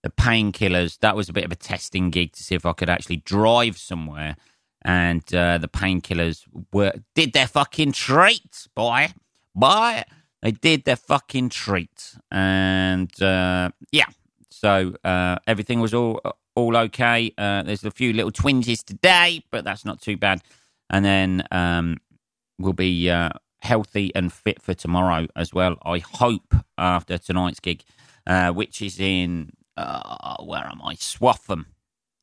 the 0.04 0.10
painkillers. 0.10 1.00
That 1.00 1.16
was 1.16 1.30
a 1.30 1.34
bit 1.34 1.46
of 1.46 1.52
a 1.52 1.56
testing 1.56 2.10
gig 2.10 2.34
to 2.34 2.44
see 2.44 2.56
if 2.56 2.66
I 2.66 2.74
could 2.74 2.90
actually 2.90 3.18
drive 3.18 3.78
somewhere. 3.78 4.36
And 4.84 5.22
uh, 5.34 5.58
the 5.58 5.68
painkillers 5.68 6.44
were 6.72 6.94
did 7.16 7.34
their 7.34 7.48
fucking 7.48 7.92
treat, 7.92 8.68
boy, 8.76 9.10
boy. 9.54 10.04
They 10.42 10.52
did 10.52 10.86
their 10.86 10.96
fucking 10.96 11.50
treat, 11.50 12.16
and 12.32 13.10
uh, 13.22 13.72
yeah. 13.92 14.06
So 14.50 14.96
uh, 15.04 15.38
everything 15.48 15.82
was 15.82 15.94
all 15.94 16.22
all 16.56 16.78
okay. 16.78 17.34
Uh, 17.38 17.64
there's 17.64 17.84
a 17.84 17.92
few 17.92 18.14
little 18.14 18.32
twinges 18.32 18.84
today, 18.84 19.44
but 19.52 19.66
that's 19.66 19.84
not 19.84 20.02
too 20.02 20.16
bad. 20.16 20.42
And 20.90 21.04
then 21.04 21.44
um, 21.52 21.98
we'll 22.58 22.74
be 22.74 23.10
uh, 23.10 23.30
healthy 23.62 24.14
and 24.16 24.32
fit 24.32 24.62
for 24.62 24.74
tomorrow 24.74 25.28
as 25.36 25.54
well. 25.54 25.76
I 25.84 26.00
hope 26.00 26.56
after 26.78 27.18
tonight's 27.18 27.60
gig, 27.60 27.84
uh, 28.26 28.52
which 28.52 28.82
is 28.82 29.00
in 29.00 29.52
uh, 29.76 30.38
where 30.44 30.66
am 30.66 30.82
I? 30.84 30.96
Swaffham. 30.96 31.66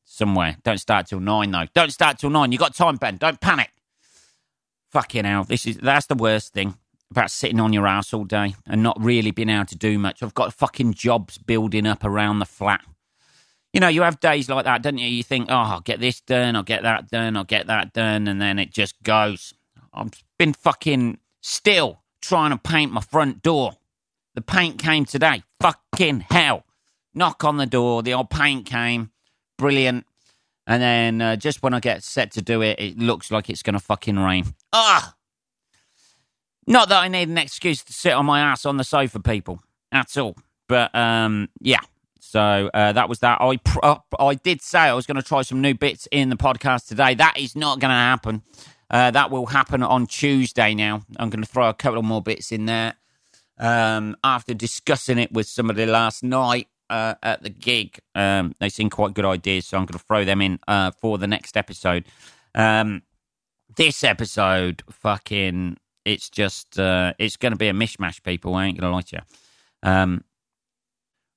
Somewhere. 0.05 0.57
Don't 0.63 0.79
start 0.79 1.07
till 1.07 1.19
nine 1.19 1.51
though. 1.51 1.65
Don't 1.75 1.91
start 1.91 2.17
till 2.17 2.31
nine. 2.31 2.51
You 2.51 2.57
got 2.57 2.73
time, 2.73 2.95
Ben. 2.95 3.17
Don't 3.17 3.39
panic. 3.39 3.69
Fucking 4.89 5.25
hell. 5.25 5.43
This 5.43 5.67
is 5.67 5.77
that's 5.77 6.07
the 6.07 6.15
worst 6.15 6.53
thing 6.53 6.77
about 7.11 7.31
sitting 7.31 7.59
on 7.59 7.73
your 7.73 7.87
ass 7.87 8.13
all 8.13 8.25
day 8.25 8.55
and 8.65 8.83
not 8.83 8.97
really 9.01 9.31
being 9.31 9.49
able 9.49 9.65
to 9.65 9.75
do 9.75 9.97
much. 9.97 10.21
I've 10.21 10.33
got 10.33 10.53
fucking 10.53 10.93
jobs 10.93 11.37
building 11.37 11.87
up 11.87 12.03
around 12.03 12.39
the 12.39 12.45
flat. 12.45 12.81
You 13.73 13.79
know, 13.79 13.87
you 13.87 14.01
have 14.01 14.19
days 14.19 14.49
like 14.49 14.65
that, 14.65 14.81
don't 14.81 14.97
you? 14.97 15.07
You 15.07 15.23
think, 15.23 15.47
oh, 15.49 15.55
I'll 15.55 15.81
get 15.81 15.99
this 15.99 16.21
done, 16.21 16.55
I'll 16.55 16.63
get 16.63 16.83
that 16.83 17.09
done, 17.09 17.37
I'll 17.37 17.43
get 17.43 17.67
that 17.67 17.93
done, 17.93 18.27
and 18.27 18.41
then 18.41 18.59
it 18.59 18.71
just 18.71 19.01
goes. 19.03 19.53
I've 19.93 20.11
been 20.37 20.53
fucking 20.53 21.19
still 21.41 22.01
trying 22.21 22.51
to 22.51 22.57
paint 22.57 22.91
my 22.91 23.01
front 23.01 23.41
door. 23.41 23.73
The 24.35 24.41
paint 24.41 24.79
came 24.79 25.05
today. 25.05 25.43
Fucking 25.59 26.25
hell. 26.29 26.65
Knock 27.13 27.43
on 27.43 27.57
the 27.57 27.65
door. 27.65 28.03
The 28.03 28.13
old 28.13 28.29
paint 28.29 28.65
came. 28.65 29.11
Brilliant. 29.57 30.05
And 30.67 30.81
then 30.81 31.21
uh, 31.21 31.35
just 31.37 31.63
when 31.63 31.73
I 31.73 31.79
get 31.79 32.03
set 32.03 32.31
to 32.33 32.41
do 32.41 32.61
it, 32.61 32.79
it 32.79 32.99
looks 32.99 33.31
like 33.31 33.49
it's 33.49 33.63
going 33.63 33.73
to 33.73 33.79
fucking 33.79 34.19
rain. 34.19 34.53
Ah! 34.73 35.15
Not 36.67 36.89
that 36.89 37.01
I 37.01 37.07
need 37.07 37.29
an 37.29 37.37
excuse 37.37 37.81
to 37.85 37.93
sit 37.93 38.11
on 38.11 38.25
my 38.25 38.41
ass 38.41 38.65
on 38.65 38.77
the 38.77 38.83
sofa, 38.83 39.19
people. 39.21 39.61
That's 39.91 40.17
all. 40.17 40.35
But 40.67 40.93
um, 40.93 41.47
yeah. 41.61 41.79
So 42.19 42.69
uh, 42.73 42.91
that 42.91 43.07
was 43.07 43.19
that. 43.19 43.39
I 43.39 43.55
pr- 43.55 43.79
uh, 43.81 43.97
I 44.19 44.35
did 44.35 44.61
say 44.61 44.79
I 44.79 44.93
was 44.93 45.07
going 45.07 45.15
to 45.15 45.23
try 45.23 45.43
some 45.43 45.61
new 45.61 45.73
bits 45.73 46.09
in 46.11 46.29
the 46.29 46.35
podcast 46.35 46.87
today. 46.87 47.15
That 47.15 47.37
is 47.37 47.55
not 47.55 47.79
going 47.79 47.89
to 47.89 47.95
happen. 47.95 48.43
Uh, 48.89 49.11
that 49.11 49.31
will 49.31 49.45
happen 49.45 49.81
on 49.81 50.07
Tuesday. 50.07 50.73
Now 50.75 51.03
I'm 51.17 51.29
going 51.29 51.43
to 51.43 51.49
throw 51.49 51.69
a 51.69 51.73
couple 51.73 52.03
more 52.03 52.21
bits 52.21 52.51
in 52.51 52.65
there. 52.65 52.95
Um, 53.57 54.17
after 54.23 54.53
discussing 54.53 55.17
it 55.17 55.31
with 55.31 55.47
somebody 55.47 55.85
last 55.85 56.21
night 56.21 56.67
uh, 56.89 57.15
at 57.23 57.43
the 57.43 57.49
gig, 57.49 57.97
um, 58.13 58.55
they 58.59 58.69
seem 58.69 58.89
quite 58.89 59.13
good 59.13 59.25
ideas, 59.25 59.65
so 59.65 59.77
I'm 59.77 59.85
going 59.85 59.97
to 59.97 60.05
throw 60.05 60.25
them 60.25 60.41
in 60.41 60.59
uh, 60.67 60.91
for 60.91 61.17
the 61.17 61.27
next 61.27 61.57
episode. 61.57 62.05
Um, 62.53 63.01
this 63.75 64.03
episode, 64.03 64.83
fucking, 64.91 65.77
it's 66.07 66.29
just, 66.29 66.79
uh, 66.79 67.13
it's 67.19 67.35
going 67.35 67.51
to 67.51 67.57
be 67.57 67.67
a 67.67 67.73
mishmash. 67.73 68.23
People, 68.23 68.55
I 68.55 68.65
ain't 68.65 68.79
going 68.79 68.89
to 68.89 68.95
lie 68.95 69.01
to 69.01 69.15
you. 69.17 69.89
Um, 69.89 70.23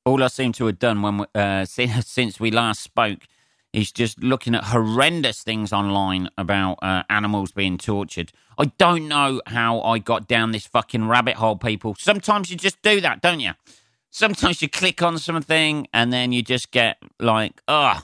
all 0.04 0.22
I 0.22 0.28
seem 0.28 0.52
to 0.52 0.66
have 0.66 0.78
done 0.78 1.02
when 1.02 1.26
uh, 1.34 1.64
since 1.66 2.38
we 2.40 2.50
last 2.50 2.80
spoke 2.80 3.26
is 3.72 3.92
just 3.92 4.22
looking 4.22 4.54
at 4.54 4.64
horrendous 4.64 5.42
things 5.42 5.72
online 5.72 6.28
about 6.38 6.78
uh, 6.82 7.02
animals 7.10 7.52
being 7.52 7.78
tortured. 7.78 8.32
I 8.58 8.66
don't 8.78 9.08
know 9.08 9.40
how 9.46 9.80
I 9.80 9.98
got 9.98 10.26
down 10.28 10.52
this 10.52 10.66
fucking 10.66 11.06
rabbit 11.06 11.36
hole, 11.36 11.56
people. 11.56 11.94
Sometimes 11.98 12.50
you 12.50 12.56
just 12.56 12.80
do 12.82 13.00
that, 13.00 13.20
don't 13.20 13.40
you? 13.40 13.52
Sometimes 14.10 14.62
you 14.62 14.68
click 14.68 15.02
on 15.02 15.18
something 15.18 15.86
and 15.92 16.12
then 16.12 16.32
you 16.32 16.42
just 16.42 16.70
get 16.72 16.98
like, 17.20 17.60
ugh, 17.68 18.02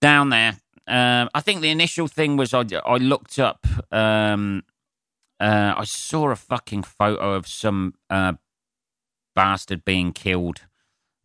down 0.00 0.30
there. 0.30 0.58
Um, 0.86 1.28
I 1.34 1.40
think 1.40 1.60
the 1.60 1.70
initial 1.70 2.08
thing 2.08 2.36
was 2.36 2.54
I, 2.54 2.64
I 2.84 2.96
looked 2.96 3.38
up, 3.38 3.66
um, 3.92 4.64
uh, 5.40 5.74
I 5.76 5.84
saw 5.84 6.30
a 6.30 6.36
fucking 6.36 6.82
photo 6.82 7.34
of 7.34 7.46
some 7.46 7.94
uh, 8.10 8.34
bastard 9.34 9.84
being 9.84 10.12
killed. 10.12 10.62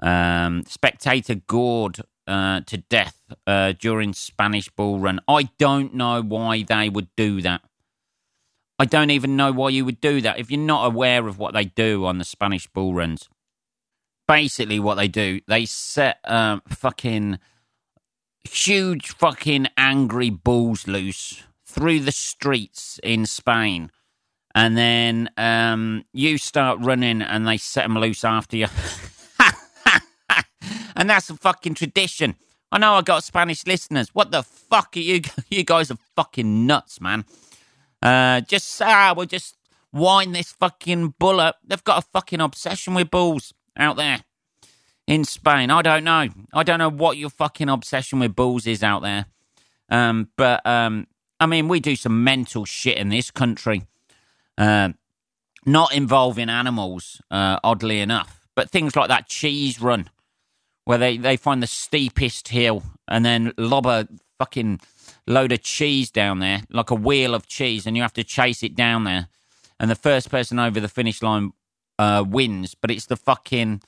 Um, 0.02 0.64
spectator 0.68 1.36
gored 1.36 2.02
uh, 2.28 2.62
to 2.62 2.78
death 2.78 3.20
uh, 3.48 3.74
during 3.80 4.14
Spanish 4.14 4.70
Bull 4.70 5.00
Run. 5.00 5.20
I 5.28 5.50
don't 5.58 5.94
know 5.94 6.22
why 6.22 6.64
they 6.64 6.90
would 6.90 7.08
do 7.16 7.42
that. 7.42 7.62
I 8.80 8.86
don't 8.86 9.12
even 9.12 9.36
know 9.36 9.52
why 9.52 9.70
you 9.70 9.86
would 9.86 10.02
do 10.02 10.22
that 10.22 10.40
if 10.40 10.52
you're 10.52 10.60
not 10.60 10.86
aware 10.86 11.28
of 11.28 11.38
what 11.38 11.54
they 11.54 11.66
do 11.66 12.06
on 12.06 12.18
the 12.18 12.26
Spanish 12.26 12.68
Bull 12.68 12.94
Runs. 12.94 13.30
Basically, 14.28 14.80
what 14.80 14.96
they 14.96 15.08
do, 15.08 15.42
they 15.48 15.66
set 15.66 16.20
uh, 16.24 16.60
fucking 16.68 17.40
huge 18.44 19.10
fucking 19.10 19.68
angry 19.78 20.30
bulls 20.30 20.88
loose 20.88 21.44
through 21.66 22.02
the 22.02 22.12
streets 22.12 23.00
in 23.04 23.26
Spain. 23.26 23.90
And 24.56 24.78
then 24.78 25.30
um, 25.38 26.06
you 26.14 26.38
start 26.38 26.80
running 26.82 27.22
and 27.22 27.48
they 27.48 27.58
set 27.58 27.84
them 27.84 27.98
loose 27.98 28.24
after 28.24 28.56
you. 28.56 28.68
and 30.96 31.10
that's 31.10 31.30
a 31.30 31.36
fucking 31.36 31.74
tradition. 31.74 32.36
I 32.72 32.78
know 32.78 32.94
I 32.94 33.02
got 33.02 33.24
Spanish 33.24 33.66
listeners. 33.66 34.10
What 34.14 34.32
the 34.32 34.44
fuck 34.44 34.96
are 34.96 35.00
you? 35.00 35.22
You 35.50 35.64
guys 35.64 35.92
are 35.92 35.98
fucking 36.16 36.66
nuts, 36.66 37.00
man. 37.00 37.26
Uh, 38.02 38.42
just 38.42 38.82
ah, 38.82 39.14
we'll 39.16 39.26
just 39.26 39.56
wind 39.92 40.36
this 40.36 40.52
fucking 40.52 41.14
bull 41.20 41.40
up. 41.40 41.58
They've 41.64 41.84
got 41.84 42.04
a 42.04 42.08
fucking 42.12 42.42
obsession 42.42 42.96
with 42.96 43.12
bulls 43.12 43.54
out 43.78 43.96
there 43.96 44.24
in 45.08 45.24
Spain. 45.24 45.70
I 45.70 45.82
don't 45.82 46.04
know. 46.04 46.28
I 46.54 46.64
don't 46.64 46.80
know 46.80 46.90
what 46.90 47.18
your 47.18 47.30
fucking 47.30 47.70
obsession 47.70 48.20
with 48.20 48.36
bulls 48.36 48.68
is 48.68 48.84
out 48.84 49.02
there. 49.04 49.26
Um, 49.90 50.30
but 50.38 50.66
um, 50.66 51.08
I 51.40 51.46
mean, 51.46 51.68
we 51.68 51.80
do 51.80 51.96
some 51.96 52.24
mental 52.24 52.66
shit 52.66 52.98
in 52.98 53.10
this 53.10 53.30
country, 53.32 53.84
uh, 54.58 54.90
not 55.66 55.94
involving 55.94 56.50
animals, 56.50 57.22
uh, 57.32 57.60
oddly 57.64 58.00
enough. 58.00 58.48
But 58.56 58.70
things 58.70 58.96
like 58.96 59.08
that 59.08 59.28
cheese 59.28 59.82
run 59.82 60.10
where 60.86 60.98
they, 60.98 61.18
they 61.18 61.38
find 61.38 61.64
the 61.64 61.68
steepest 61.68 62.50
hill 62.50 62.84
and 63.08 63.26
then 63.26 63.54
lob 63.58 63.86
a 63.86 64.08
fucking 64.38 64.80
load 65.28 65.52
of 65.52 65.62
cheese 65.62 66.12
down 66.12 66.40
there, 66.40 66.62
like 66.70 66.92
a 66.92 66.96
wheel 66.96 67.34
of 67.34 67.48
cheese, 67.48 67.86
and 67.86 67.96
you 67.96 68.04
have 68.04 68.14
to 68.14 68.24
chase 68.24 68.64
it 68.64 68.76
down 68.76 69.04
there. 69.06 69.28
And 69.80 69.90
the 69.90 69.96
first 69.96 70.30
person 70.30 70.60
over 70.60 70.80
the 70.80 70.88
finish 70.88 71.22
line 71.22 71.54
uh, 72.00 72.24
wins, 72.28 72.76
but 72.76 72.92
it's 72.92 73.06
the 73.06 73.18
fucking. 73.18 73.82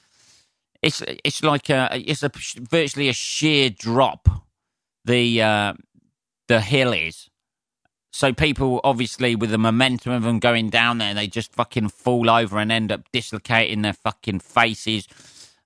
It's 0.81 1.01
it's 1.24 1.43
like 1.43 1.69
a 1.69 1.89
it's 1.93 2.22
a 2.22 2.31
virtually 2.60 3.10
a 3.10 3.13
sheer 3.13 3.69
drop. 3.69 4.27
The 5.05 5.41
uh, 5.41 5.74
the 6.48 6.62
hill 6.62 6.93
is, 6.93 7.29
so 8.15 8.31
people 8.31 8.79
obviously 8.84 9.36
with 9.36 9.51
the 9.51 9.57
momentum 9.57 10.13
of 10.13 10.24
them 10.24 10.39
going 10.39 10.69
down 10.69 11.00
there, 11.00 11.13
they 11.13 11.27
just 11.27 11.51
fucking 11.53 11.89
fall 11.89 12.29
over 12.29 12.57
and 12.57 12.72
end 12.72 12.91
up 12.91 13.01
dislocating 13.12 13.81
their 13.81 13.93
fucking 13.93 14.39
faces. 14.39 15.07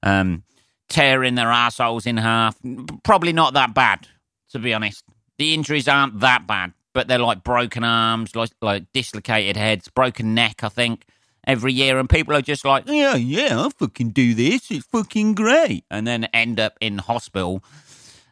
Um, 0.01 0.43
tearing 0.89 1.35
their 1.35 1.51
assholes 1.51 2.05
in 2.07 2.17
half. 2.17 2.57
Probably 3.03 3.33
not 3.33 3.53
that 3.53 3.75
bad, 3.75 4.07
to 4.51 4.59
be 4.59 4.73
honest. 4.73 5.03
The 5.37 5.53
injuries 5.53 5.87
aren't 5.87 6.21
that 6.21 6.47
bad, 6.47 6.73
but 6.93 7.07
they're 7.07 7.19
like 7.19 7.43
broken 7.43 7.83
arms, 7.83 8.35
like 8.35 8.49
like 8.61 8.91
dislocated 8.93 9.55
heads, 9.55 9.87
broken 9.87 10.33
neck. 10.33 10.63
I 10.63 10.69
think 10.69 11.05
every 11.45 11.71
year, 11.71 11.99
and 11.99 12.09
people 12.09 12.35
are 12.35 12.41
just 12.41 12.65
like, 12.65 12.85
yeah, 12.87 13.15
yeah, 13.15 13.63
I 13.63 13.69
fucking 13.69 14.09
do 14.09 14.33
this. 14.33 14.71
It's 14.71 14.87
fucking 14.87 15.35
great, 15.35 15.85
and 15.91 16.07
then 16.07 16.25
end 16.33 16.59
up 16.59 16.77
in 16.81 16.97
hospital. 16.97 17.63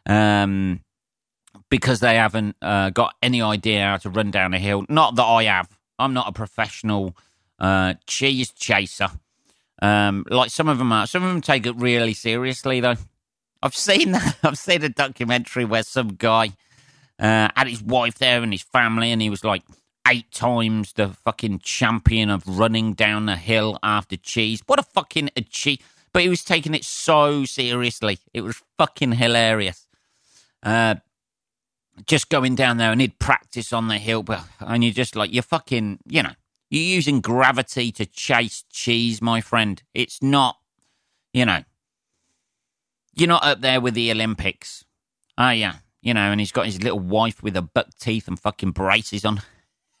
Um, 0.06 0.80
because 1.70 2.00
they 2.00 2.16
haven't 2.16 2.56
uh, 2.62 2.90
got 2.90 3.14
any 3.22 3.42
idea 3.42 3.84
how 3.84 3.96
to 3.98 4.10
run 4.10 4.30
down 4.30 4.54
a 4.54 4.58
hill. 4.58 4.84
Not 4.88 5.16
that 5.16 5.24
I 5.24 5.44
have. 5.44 5.68
I'm 5.98 6.14
not 6.14 6.28
a 6.28 6.32
professional 6.32 7.16
uh, 7.58 7.94
cheese 8.06 8.50
chaser. 8.50 9.08
Um, 9.80 10.24
like 10.30 10.50
some 10.50 10.68
of 10.68 10.78
them 10.78 10.92
are. 10.92 11.06
Some 11.06 11.22
of 11.22 11.28
them 11.28 11.40
take 11.40 11.66
it 11.66 11.76
really 11.76 12.14
seriously, 12.14 12.80
though. 12.80 12.96
I've 13.62 13.74
seen 13.74 14.14
I've 14.42 14.58
seen 14.58 14.82
a 14.82 14.88
documentary 14.88 15.64
where 15.64 15.82
some 15.82 16.14
guy 16.14 16.50
uh, 17.18 17.48
had 17.54 17.66
his 17.66 17.82
wife 17.82 18.18
there 18.18 18.42
and 18.42 18.52
his 18.52 18.62
family, 18.62 19.12
and 19.12 19.20
he 19.20 19.30
was 19.30 19.44
like 19.44 19.62
eight 20.06 20.30
times 20.30 20.94
the 20.94 21.08
fucking 21.08 21.60
champion 21.60 22.30
of 22.30 22.42
running 22.46 22.94
down 22.94 23.26
the 23.26 23.36
hill 23.36 23.78
after 23.82 24.16
cheese. 24.16 24.62
What 24.66 24.78
a 24.78 24.84
fucking 24.84 25.30
achievement! 25.36 25.88
But 26.12 26.22
he 26.22 26.28
was 26.28 26.42
taking 26.42 26.74
it 26.74 26.84
so 26.84 27.44
seriously. 27.44 28.18
It 28.32 28.40
was 28.40 28.62
fucking 28.78 29.12
hilarious. 29.12 29.86
Uh, 30.62 30.96
just 32.06 32.28
going 32.28 32.54
down 32.54 32.76
there 32.76 32.92
and 32.92 33.00
he'd 33.00 33.18
practice 33.18 33.72
on 33.72 33.88
the 33.88 33.98
hill, 33.98 34.22
but 34.22 34.44
and 34.60 34.84
you're 34.84 34.92
just 34.92 35.16
like 35.16 35.32
you're 35.32 35.42
fucking, 35.42 35.98
you 36.06 36.22
know, 36.22 36.32
you're 36.70 36.82
using 36.82 37.20
gravity 37.20 37.92
to 37.92 38.06
chase 38.06 38.64
cheese, 38.70 39.22
my 39.22 39.40
friend. 39.40 39.82
It's 39.94 40.22
not, 40.22 40.58
you 41.32 41.44
know, 41.44 41.62
you're 43.14 43.28
not 43.28 43.44
up 43.44 43.60
there 43.60 43.80
with 43.80 43.94
the 43.94 44.10
Olympics. 44.10 44.84
Oh, 45.36 45.50
yeah. 45.50 45.76
You 46.02 46.14
know, 46.14 46.30
and 46.30 46.40
he's 46.40 46.52
got 46.52 46.66
his 46.66 46.82
little 46.82 47.00
wife 47.00 47.42
with 47.42 47.54
her 47.54 47.62
buck 47.62 47.88
teeth 47.98 48.28
and 48.28 48.38
fucking 48.38 48.70
braces 48.72 49.24
on. 49.24 49.42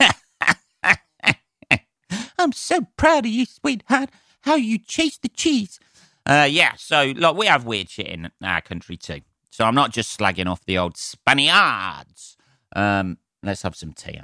I'm 2.38 2.52
so 2.52 2.86
proud 2.96 3.26
of 3.26 3.32
you, 3.32 3.46
sweetheart. 3.46 4.10
How 4.42 4.54
you 4.54 4.78
chase 4.78 5.18
the 5.18 5.28
cheese. 5.28 5.80
Uh, 6.24 6.46
yeah, 6.48 6.74
so, 6.76 7.12
like, 7.16 7.36
we 7.36 7.46
have 7.46 7.64
weird 7.64 7.88
shit 7.88 8.06
in 8.06 8.30
our 8.42 8.60
country 8.60 8.96
too. 8.96 9.20
So 9.58 9.64
I'm 9.64 9.74
not 9.74 9.90
just 9.90 10.16
slagging 10.16 10.46
off 10.46 10.64
the 10.66 10.78
old 10.78 10.96
Spaniards. 10.96 12.36
Um, 12.76 13.18
let's 13.42 13.62
have 13.62 13.74
some 13.74 13.92
tea. 13.92 14.20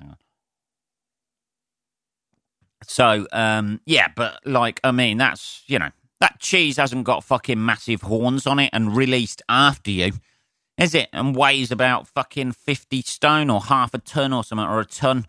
So, 2.87 3.27
um, 3.33 3.81
yeah, 3.85 4.07
but 4.15 4.39
like, 4.47 4.79
I 4.85 4.93
mean, 4.93 5.19
that's, 5.19 5.65
you 5.67 5.81
know, 5.81 5.91
that 6.21 6.39
cheese 6.39 6.77
hasn't 6.77 7.03
got 7.03 7.25
fucking 7.25 7.65
massive 7.67 8.03
horns 8.03 8.47
on 8.47 8.61
it 8.61 8.71
and 8.73 8.97
released 8.97 9.43
after 9.49 9.91
you, 9.91 10.13
is 10.79 10.95
it? 10.95 11.09
And 11.13 11.35
weighs 11.35 11.73
about 11.73 12.07
fucking 12.07 12.53
50 12.53 13.03
stone 13.03 13.51
or 13.51 13.61
half 13.61 13.93
a 13.93 13.99
ton 13.99 14.33
or 14.33 14.45
something, 14.45 14.65
or 14.65 14.79
a 14.79 14.85
ton. 14.85 15.27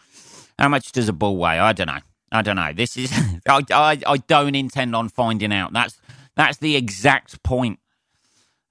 How 0.59 0.69
much 0.69 0.91
does 0.91 1.09
a 1.09 1.13
bull 1.13 1.37
weigh? 1.37 1.57
I 1.57 1.73
don't 1.73 1.87
know. 1.87 2.01
I 2.31 2.43
don't 2.43 2.57
know. 2.57 2.73
This 2.73 2.95
is, 2.95 3.11
I, 3.49 3.63
I, 3.71 3.99
I 4.05 4.17
don't 4.17 4.53
intend 4.53 4.95
on 4.95 5.09
finding 5.09 5.51
out. 5.51 5.73
That's, 5.73 5.99
that's 6.35 6.57
the 6.57 6.75
exact 6.75 7.41
point. 7.41 7.79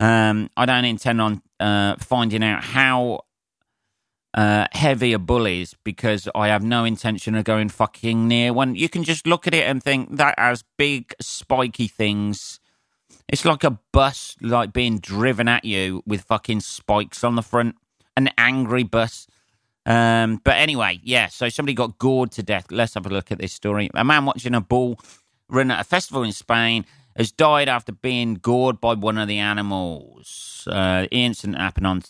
Um, 0.00 0.50
I 0.56 0.66
don't 0.66 0.84
intend 0.84 1.20
on 1.20 1.42
uh, 1.60 1.96
finding 1.96 2.42
out 2.42 2.64
how 2.64 3.20
uh, 4.34 4.66
heavier 4.72 5.18
bullies 5.18 5.74
because 5.84 6.28
I 6.34 6.48
have 6.48 6.62
no 6.62 6.84
intention 6.84 7.34
of 7.36 7.44
going 7.44 7.68
fucking 7.68 8.26
near 8.26 8.52
one. 8.52 8.74
You 8.74 8.88
can 8.88 9.04
just 9.04 9.26
look 9.26 9.46
at 9.46 9.54
it 9.54 9.64
and 9.64 9.82
think 9.82 10.16
that 10.16 10.38
has 10.38 10.64
big 10.76 11.14
spiky 11.20 11.86
things. 11.86 12.58
It's 13.28 13.44
like 13.44 13.64
a 13.64 13.78
bus 13.92 14.36
like 14.40 14.72
being 14.72 14.98
driven 14.98 15.48
at 15.48 15.64
you 15.64 16.02
with 16.04 16.22
fucking 16.22 16.60
spikes 16.60 17.22
on 17.24 17.36
the 17.36 17.42
front. 17.42 17.76
An 18.16 18.30
angry 18.36 18.82
bus. 18.82 19.26
Um, 19.86 20.40
but 20.44 20.56
anyway, 20.56 21.00
yeah, 21.02 21.28
so 21.28 21.48
somebody 21.48 21.74
got 21.74 21.98
gored 21.98 22.32
to 22.32 22.42
death. 22.42 22.66
Let's 22.70 22.94
have 22.94 23.06
a 23.06 23.10
look 23.10 23.30
at 23.30 23.38
this 23.38 23.52
story. 23.52 23.90
A 23.94 24.04
man 24.04 24.24
watching 24.24 24.54
a 24.54 24.60
bull 24.60 24.98
run 25.48 25.70
at 25.70 25.80
a 25.80 25.84
festival 25.84 26.22
in 26.22 26.32
Spain 26.32 26.84
has 27.16 27.32
died 27.32 27.68
after 27.68 27.92
being 27.92 28.34
gored 28.34 28.80
by 28.80 28.94
one 28.94 29.18
of 29.18 29.28
the 29.28 29.38
animals. 29.38 30.66
Uh, 30.70 31.02
the 31.02 31.08
incident 31.10 31.58
happened 31.58 31.86
on 31.86 32.02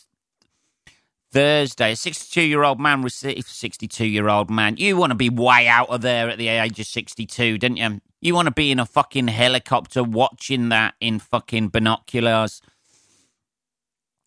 Thursday. 1.34 1.92
A 1.92 1.96
62 1.96 2.42
year 2.42 2.62
old 2.62 2.80
man 2.80 3.02
received 3.02 3.46
62 3.46 4.06
year 4.06 4.28
old 4.28 4.50
man. 4.50 4.76
You 4.76 4.96
want 4.96 5.10
to 5.10 5.16
be 5.16 5.28
way 5.28 5.66
out 5.66 5.90
of 5.90 6.00
there 6.00 6.30
at 6.30 6.38
the 6.38 6.48
age 6.48 6.78
of 6.78 6.86
62, 6.86 7.58
don't 7.58 7.76
you? 7.76 8.00
You 8.20 8.34
want 8.34 8.46
to 8.46 8.52
be 8.52 8.70
in 8.70 8.78
a 8.78 8.86
fucking 8.86 9.28
helicopter 9.28 10.02
watching 10.02 10.70
that 10.70 10.94
in 11.00 11.18
fucking 11.18 11.68
binoculars. 11.68 12.62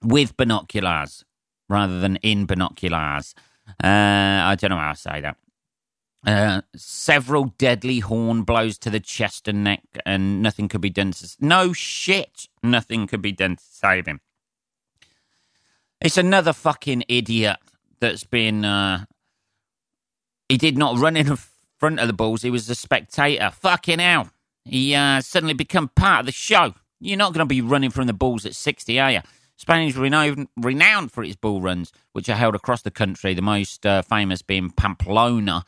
With 0.03 0.37
binoculars 0.37 1.25
rather 1.69 1.99
than 1.99 2.17
in 2.17 2.45
binoculars. 2.45 3.33
Uh, 3.83 3.87
I 3.87 4.55
don't 4.59 4.69
know 4.69 4.77
how 4.77 4.91
I 4.91 4.93
say 4.93 5.21
that. 5.21 5.37
Uh, 6.27 6.61
several 6.75 7.53
deadly 7.57 7.99
horn 7.99 8.43
blows 8.43 8.77
to 8.77 8.89
the 8.89 8.99
chest 8.99 9.47
and 9.47 9.63
neck, 9.63 9.83
and 10.05 10.41
nothing 10.41 10.67
could 10.67 10.81
be 10.81 10.89
done 10.89 11.11
to. 11.11 11.25
No 11.39 11.71
shit, 11.71 12.49
nothing 12.61 13.07
could 13.07 13.21
be 13.21 13.31
done 13.31 13.55
to 13.55 13.63
save 13.63 14.05
him. 14.07 14.19
It's 16.01 16.17
another 16.17 16.51
fucking 16.51 17.05
idiot 17.07 17.55
that's 18.01 18.25
been. 18.25 18.65
Uh, 18.65 19.05
he 20.49 20.57
did 20.57 20.77
not 20.77 20.97
run 20.99 21.15
in 21.15 21.37
front 21.77 22.01
of 22.01 22.07
the 22.07 22.13
bulls. 22.13 22.41
He 22.41 22.49
was 22.49 22.69
a 22.69 22.75
spectator. 22.75 23.49
Fucking 23.49 23.99
hell. 23.99 24.29
He 24.65 24.93
uh, 24.95 25.21
suddenly 25.21 25.53
become 25.53 25.87
part 25.95 26.21
of 26.21 26.25
the 26.25 26.33
show. 26.33 26.73
You're 26.99 27.17
not 27.17 27.33
going 27.33 27.45
to 27.45 27.45
be 27.45 27.61
running 27.61 27.89
from 27.89 28.07
the 28.07 28.13
bulls 28.13 28.45
at 28.45 28.53
60, 28.53 28.99
are 28.99 29.11
you? 29.11 29.21
Spain 29.55 29.87
is 29.87 29.95
renowned, 29.95 30.49
renowned 30.57 31.13
for 31.13 31.23
its 31.23 31.37
bull 31.37 31.61
runs, 31.61 31.93
which 32.11 32.27
are 32.27 32.35
held 32.35 32.53
across 32.53 32.81
the 32.81 32.91
country, 32.91 33.33
the 33.33 33.41
most 33.41 33.85
uh, 33.85 34.01
famous 34.01 34.41
being 34.41 34.71
Pamplona, 34.71 35.63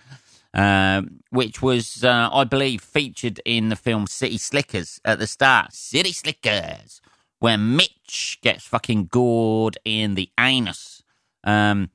uh, 0.54 1.04
which 1.30 1.62
was, 1.62 2.04
uh, 2.04 2.30
I 2.32 2.44
believe, 2.44 2.82
featured 2.82 3.40
in 3.46 3.70
the 3.70 3.76
film 3.76 4.08
City 4.08 4.38
Slickers 4.38 5.00
at 5.06 5.20
the 5.20 5.28
start. 5.28 5.74
City 5.74 6.12
Slickers, 6.12 7.02
where 7.40 7.58
Mitch 7.58 8.40
gets 8.42 8.66
fucking 8.66 9.08
gored 9.08 9.78
in 9.86 10.16
the 10.16 10.30
anus. 10.40 11.04
Um, 11.44 11.90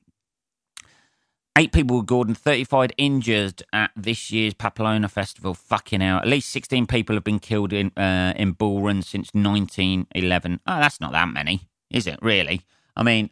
Eight 1.57 1.71
people 1.71 1.95
were 1.95 2.03
gored 2.03 2.27
and 2.27 2.37
35 2.37 2.91
injured 2.97 3.63
at 3.71 3.91
this 3.95 4.29
year's 4.29 4.53
Pamplona 4.53 5.07
Festival. 5.07 5.53
Fucking 5.53 6.01
hell. 6.01 6.17
At 6.17 6.27
least 6.27 6.49
16 6.49 6.85
people 6.85 7.15
have 7.15 7.23
been 7.23 7.39
killed 7.39 7.71
in 7.71 7.91
uh, 7.95 8.33
in 8.35 8.51
bull 8.51 8.81
runs 8.81 9.07
since 9.07 9.29
1911. 9.33 10.59
Oh, 10.67 10.79
that's 10.79 10.99
not 10.99 11.13
that 11.13 11.29
many, 11.29 11.69
is 11.89 12.07
it, 12.07 12.19
really? 12.21 12.63
I 12.97 13.03
mean, 13.03 13.29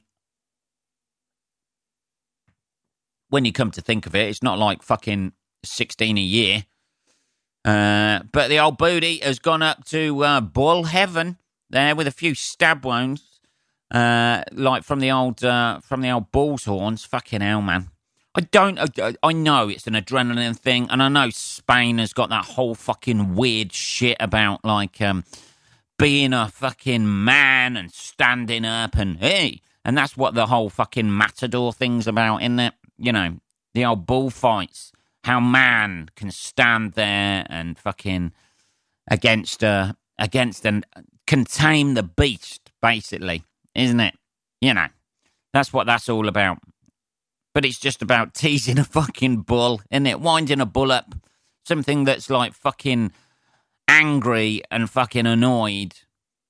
when 3.33 3.45
you 3.45 3.51
come 3.51 3.71
to 3.71 3.81
think 3.81 4.05
of 4.05 4.13
it, 4.13 4.29
it's 4.29 4.43
not 4.43 4.59
like 4.59 4.83
fucking 4.83 5.33
16 5.65 6.19
a 6.19 6.21
year. 6.21 6.65
Uh, 7.65 8.19
but 8.31 8.47
the 8.47 8.59
old 8.59 8.77
booty 8.77 9.17
has 9.23 9.39
gone 9.39 9.63
up 9.63 9.83
to 9.85 10.23
uh, 10.23 10.39
bull 10.39 10.83
heaven 10.83 11.39
there 11.67 11.95
with 11.95 12.05
a 12.05 12.11
few 12.11 12.35
stab 12.35 12.85
wounds, 12.85 13.39
uh, 13.89 14.43
like 14.51 14.83
from 14.83 14.99
the 14.99 15.09
old 15.09 15.43
uh, 15.43 15.79
from 15.79 16.01
the 16.01 16.11
old 16.11 16.31
bull's 16.31 16.65
horns. 16.65 17.05
Fucking 17.05 17.41
hell, 17.41 17.63
man. 17.63 17.89
I 18.35 18.41
don't. 18.41 18.77
I, 18.99 19.15
I 19.23 19.31
know 19.31 19.67
it's 19.67 19.87
an 19.87 19.95
adrenaline 19.95 20.55
thing, 20.55 20.87
and 20.91 21.01
I 21.01 21.07
know 21.07 21.31
Spain 21.31 21.97
has 21.97 22.13
got 22.13 22.29
that 22.29 22.45
whole 22.45 22.75
fucking 22.75 23.33
weird 23.33 23.73
shit 23.73 24.17
about 24.19 24.63
like 24.63 25.01
um, 25.01 25.23
being 25.97 26.33
a 26.33 26.49
fucking 26.49 27.23
man 27.23 27.77
and 27.77 27.91
standing 27.91 28.63
up 28.63 28.95
and 28.95 29.17
hey, 29.17 29.61
and 29.83 29.97
that's 29.97 30.15
what 30.15 30.35
the 30.35 30.45
whole 30.45 30.69
fucking 30.69 31.17
matador 31.17 31.73
thing's 31.73 32.05
about, 32.05 32.43
isn't 32.43 32.59
it? 32.59 32.73
You 32.97 33.11
know, 33.11 33.37
the 33.73 33.85
old 33.85 34.05
bullfights, 34.05 34.91
how 35.23 35.39
man 35.39 36.09
can 36.15 36.31
stand 36.31 36.93
there 36.93 37.45
and 37.49 37.77
fucking 37.77 38.33
against 39.09 39.63
a 39.63 39.95
against 40.19 40.65
and 40.65 40.85
contain 41.27 41.93
the 41.93 42.03
beast, 42.03 42.71
basically, 42.81 43.43
isn't 43.75 43.99
it? 43.99 44.15
You 44.61 44.73
know, 44.73 44.87
that's 45.53 45.73
what 45.73 45.87
that's 45.87 46.09
all 46.09 46.27
about 46.27 46.59
but 47.53 47.65
it's 47.65 47.79
just 47.79 48.01
about 48.01 48.33
teasing 48.33 48.79
a 48.79 48.83
fucking 48.83 49.41
bull, 49.41 49.81
isn't 49.91 50.07
it? 50.07 50.19
Winding 50.19 50.61
a 50.61 50.65
bull 50.65 50.91
up. 50.91 51.15
Something 51.65 52.03
that's 52.03 52.29
like 52.29 52.53
fucking 52.53 53.13
angry 53.87 54.63
and 54.69 54.89
fucking 54.89 55.25
annoyed. 55.25 55.93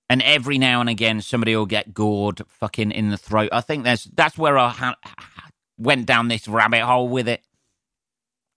And 0.09 0.21
every 0.23 0.57
now 0.57 0.81
and 0.81 0.89
again, 0.89 1.21
somebody 1.21 1.55
will 1.55 1.65
get 1.65 1.93
gored 1.93 2.41
fucking 2.47 2.91
in 2.91 3.09
the 3.09 3.17
throat. 3.17 3.49
I 3.51 3.61
think 3.61 3.83
there's 3.83 4.05
that's 4.05 4.37
where 4.37 4.57
I 4.57 4.69
ha- 4.69 4.97
went 5.77 6.05
down 6.05 6.27
this 6.27 6.47
rabbit 6.47 6.81
hole 6.81 7.07
with 7.07 7.27
it. 7.27 7.41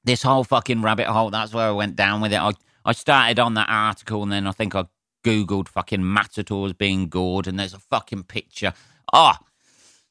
This 0.04 0.22
whole 0.22 0.44
fucking 0.44 0.82
rabbit 0.82 1.06
hole. 1.06 1.30
That's 1.30 1.52
where 1.52 1.68
I 1.68 1.72
went 1.72 1.96
down 1.96 2.20
with 2.20 2.32
it. 2.32 2.40
I 2.40 2.52
I 2.84 2.92
started 2.92 3.40
on 3.40 3.54
that 3.54 3.68
article, 3.68 4.22
and 4.22 4.30
then 4.30 4.46
I 4.46 4.52
think 4.52 4.74
I 4.74 4.84
googled 5.24 5.68
fucking 5.68 6.12
matadors 6.12 6.72
being 6.72 7.08
gored, 7.08 7.48
and 7.48 7.58
there's 7.58 7.74
a 7.74 7.80
fucking 7.80 8.24
picture. 8.24 8.72
Ah, 9.12 9.38
oh, 9.40 9.46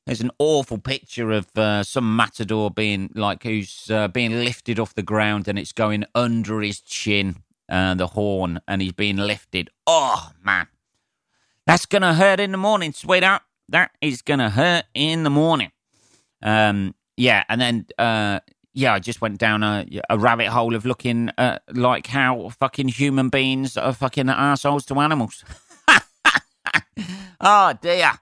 there's 0.06 0.22
an 0.22 0.32
awful 0.38 0.78
picture 0.78 1.32
of 1.32 1.48
uh, 1.58 1.84
some 1.84 2.16
matador 2.16 2.70
being 2.70 3.10
like 3.16 3.44
who's 3.44 3.90
uh, 3.90 4.08
being 4.08 4.44
lifted 4.44 4.80
off 4.80 4.94
the 4.94 5.02
ground 5.02 5.48
and 5.48 5.58
it's 5.58 5.72
going 5.72 6.06
under 6.14 6.62
his 6.62 6.80
chin, 6.80 7.38
uh, 7.70 7.96
the 7.96 8.08
horn, 8.08 8.60
and 8.68 8.82
he's 8.82 8.92
being 8.92 9.18
lifted. 9.18 9.70
Oh 9.88 10.32
man, 10.44 10.68
that's 11.66 11.86
gonna 11.86 12.14
hurt 12.14 12.40
in 12.40 12.52
the 12.52 12.58
morning, 12.58 12.94
sweetheart. 12.94 13.42
That 13.68 13.92
is 14.00 14.22
gonna 14.22 14.52
hurt 14.52 14.86
in 14.94 15.24
the 15.24 15.32
morning. 15.32 15.72
Um, 16.46 16.96
yeah, 17.18 17.44
and 17.50 17.60
then 17.60 17.86
uh, 17.98 18.40
yeah, 18.74 18.94
I 18.94 19.00
just 19.00 19.20
went 19.20 19.38
down 19.38 19.64
a, 19.64 19.86
a 20.10 20.18
rabbit 20.18 20.48
hole 20.48 20.76
of 20.76 20.86
looking 20.86 21.32
at 21.38 21.64
like 21.74 22.08
how 22.08 22.48
fucking 22.50 22.88
human 22.88 23.28
beings 23.28 23.76
are 23.76 23.92
fucking 23.92 24.30
assholes 24.30 24.86
to 24.86 25.00
animals. 25.02 25.44
oh 27.42 27.74
dear, 27.82 28.14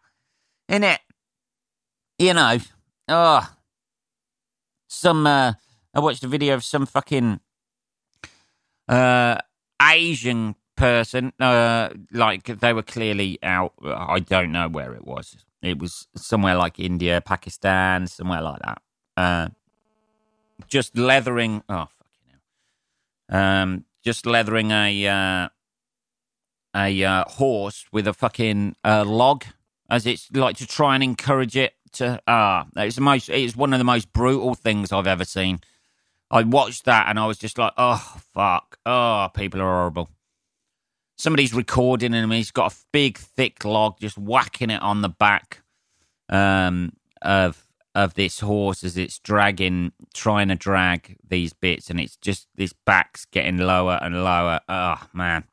in 0.68 0.84
it 0.84 1.00
you 2.24 2.34
know, 2.34 2.58
oh, 3.10 3.54
some. 4.88 5.28
Uh, 5.28 5.54
I 5.94 6.00
watched 6.00 6.24
a 6.24 6.28
video 6.28 6.56
of 6.56 6.64
some 6.64 6.86
fucking 6.86 7.40
uh, 8.88 9.38
Asian 9.82 10.56
person. 10.76 11.34
Uh, 11.40 11.90
like 12.12 12.46
they 12.46 12.74
were 12.74 12.84
clearly 12.84 13.40
out. 13.44 13.74
I 13.84 14.20
don't 14.20 14.52
know 14.52 14.70
where 14.70 14.94
it 14.94 15.06
was. 15.06 15.36
It 15.64 15.80
was 15.80 16.08
somewhere 16.16 16.56
like 16.56 16.80
India, 16.80 17.22
Pakistan, 17.22 18.08
somewhere 18.08 18.42
like 18.42 18.60
that. 18.60 18.82
Uh, 19.16 19.48
just 20.68 20.98
leathering. 20.98 21.64
Oh 21.70 21.88
fucking 21.98 22.40
hell. 23.30 23.42
Um, 23.42 23.86
just 24.04 24.26
leathering 24.26 24.72
a 24.72 25.08
uh, 25.08 25.50
a 26.76 27.04
uh, 27.04 27.24
horse 27.26 27.86
with 27.92 28.08
a 28.08 28.14
fucking 28.14 28.76
uh, 28.84 29.06
log, 29.06 29.46
as 29.90 30.06
it's 30.06 30.30
like 30.32 30.58
to 30.58 30.68
try 30.68 30.96
and 30.96 31.04
encourage 31.04 31.56
it 31.56 31.74
to 31.94 32.22
ah, 32.28 32.66
it's 32.76 32.96
the 32.96 33.02
most. 33.02 33.30
It's 33.30 33.56
one 33.56 33.74
of 33.74 33.80
the 33.80 33.86
most 33.86 34.12
brutal 34.12 34.56
things 34.56 34.92
I've 34.92 35.08
ever 35.08 35.26
seen. 35.26 35.62
I 36.30 36.44
watched 36.44 36.86
that 36.86 37.08
and 37.10 37.20
I 37.20 37.28
was 37.28 37.38
just 37.38 37.58
like, 37.58 37.74
oh 37.78 38.18
fuck, 38.34 38.80
oh 38.86 39.30
people 39.34 39.62
are 39.62 39.66
horrible. 39.66 40.10
Somebody's 41.18 41.54
recording 41.54 42.14
him. 42.14 42.32
He's 42.32 42.52
got 42.52 42.74
a 42.74 42.76
big 42.92 43.18
thick 43.18 43.64
log, 43.64 44.00
just 44.00 44.18
whacking 44.18 44.70
it 44.70 44.82
on 44.82 45.02
the 45.02 45.10
back 45.10 45.62
um, 46.30 46.94
of 47.22 47.66
of 47.96 48.16
this 48.16 48.40
horse 48.40 48.84
as 48.84 48.98
it's 48.98 49.20
dragging, 49.20 49.92
trying 50.16 50.48
to 50.48 50.56
drag 50.56 51.18
these 51.28 51.54
bits, 51.54 51.90
and 51.90 52.00
it's 52.00 52.16
just 52.16 52.48
this 52.56 52.74
back's 52.86 53.26
getting 53.26 53.58
lower 53.58 54.00
and 54.02 54.24
lower. 54.24 54.60
Oh 54.68 55.02
man, 55.14 55.44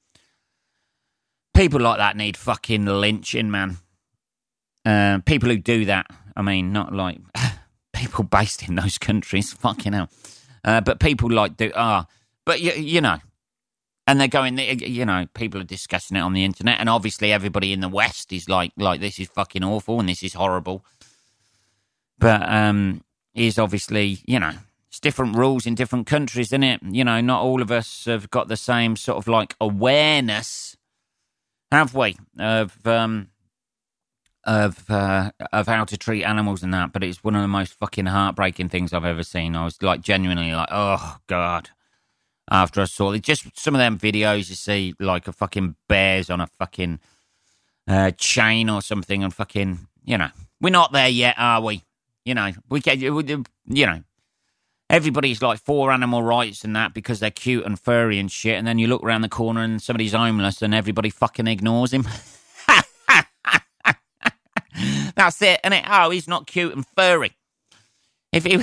people 1.55 1.81
like 1.81 1.99
that 1.99 2.17
need 2.17 2.37
fucking 2.37 2.87
lynching, 2.87 3.51
man. 3.51 3.77
Uh, 4.85 5.19
people 5.27 5.51
who 5.51 5.59
do 5.59 5.85
that 5.85 6.07
I 6.37 6.43
mean, 6.43 6.73
not 6.73 6.95
like 6.95 7.19
people 7.93 8.25
based 8.25 8.67
in 8.67 8.75
those 8.75 8.97
countries, 8.99 9.53
fucking 9.53 9.93
hell. 9.93 10.09
Uh, 10.65 10.81
but 10.81 11.01
people 11.01 11.31
like 11.31 11.57
do 11.57 11.71
ah, 11.75 12.07
but 12.45 12.61
you, 12.61 12.73
you 12.73 13.01
know, 13.01 13.19
and 14.11 14.21
they're 14.21 14.27
going, 14.27 14.59
you 14.59 15.07
know, 15.07 15.27
people 15.35 15.61
are 15.61 15.65
discussing 15.65 16.17
it 16.17 16.21
on 16.21 16.33
the 16.33 16.43
internet, 16.43 16.81
and 16.81 16.89
obviously 16.89 17.33
everybody 17.33 17.73
in 17.73 17.79
the 17.79 17.89
West 17.89 18.33
is 18.33 18.49
like, 18.49 18.73
like 18.77 19.01
this 19.01 19.21
is 19.21 19.29
fucking 19.29 19.63
awful 19.63 20.01
and 20.01 20.09
this 20.09 20.25
is 20.25 20.35
horrible. 20.35 20.85
But 22.19 22.43
um, 22.49 23.05
is 23.37 23.57
obviously, 23.57 24.19
you 24.27 24.41
know, 24.41 24.55
it's 24.89 24.99
different 24.99 25.37
rules 25.37 25.65
in 25.65 25.77
different 25.77 26.09
countries, 26.09 26.49
isn't 26.49 26.65
it? 26.65 26.81
You 26.83 27.05
know, 27.05 27.21
not 27.21 27.43
all 27.43 27.63
of 27.63 27.71
us 27.71 28.07
have 28.07 28.29
got 28.31 28.49
the 28.49 28.57
same 28.57 28.97
sort 28.97 29.19
of 29.19 29.29
like 29.29 29.55
awareness, 29.61 30.77
have 31.71 31.95
we? 31.95 32.17
Of 32.37 32.85
um, 32.85 33.29
of 34.43 34.91
uh, 34.91 35.31
of 35.53 35.69
how 35.69 35.85
to 35.85 35.97
treat 35.97 36.25
animals 36.25 36.65
and 36.65 36.75
that, 36.75 36.93
but 36.93 37.05
it's 37.05 37.23
one 37.23 37.37
of 37.37 37.43
the 37.43 37.49
most 37.49 37.75
fucking 37.75 38.07
heartbreaking 38.07 38.71
things 38.71 38.93
I've 38.93 39.05
ever 39.05 39.23
seen. 39.23 39.55
I 39.55 39.65
was 39.65 39.81
like 39.81 40.01
genuinely 40.01 40.51
like, 40.51 40.69
oh 40.73 41.19
god. 41.29 41.71
After 42.51 42.81
I 42.81 42.87
saw 42.87 43.13
it, 43.13 43.23
just 43.23 43.47
some 43.59 43.75
of 43.75 43.79
them 43.79 43.99
videos 43.99 44.49
you 44.49 44.57
see, 44.57 44.95
like 44.99 45.29
a 45.29 45.33
fucking 45.33 45.77
bears 45.89 46.31
on 46.31 46.41
a 46.41 46.49
fucking 46.59 46.99
uh, 47.87 48.11
chain 48.13 48.69
or 48.69 48.83
something, 48.83 49.23
and 49.23 49.33
fucking, 49.33 49.87
you 50.05 50.19
know, 50.19 50.31
we're 50.61 50.71
not 50.71 50.93
there 50.93 51.09
yet, 51.09 51.37
are 51.39 51.63
we? 51.63 51.85
You 52.25 52.35
know, 52.35 52.51
we 52.69 52.81
get, 52.81 52.99
you 52.99 53.45
know, 53.87 54.03
everybody's 54.91 55.41
like 55.41 55.61
for 55.61 55.93
animal 55.93 56.23
rights 56.23 56.65
and 56.65 56.75
that 56.75 56.93
because 56.93 57.21
they're 57.21 57.31
cute 57.31 57.65
and 57.65 57.79
furry 57.79 58.19
and 58.19 58.31
shit, 58.31 58.59
and 58.59 58.67
then 58.67 58.79
you 58.79 58.89
look 58.89 59.05
around 59.05 59.23
the 59.23 59.29
corner 59.29 59.63
and 59.63 59.81
somebody's 59.81 60.13
homeless 60.13 60.61
and 60.61 60.75
everybody 60.75 61.09
fucking 61.09 61.47
ignores 61.47 61.93
him. 61.93 62.07
That's 65.15 65.41
it, 65.43 65.61
and 65.63 65.75
it. 65.75 65.85
Oh, 65.89 66.11
he's 66.11 66.29
not 66.29 66.47
cute 66.47 66.75
and 66.75 66.85
furry. 66.97 67.33
If 68.33 68.47
you 68.47 68.63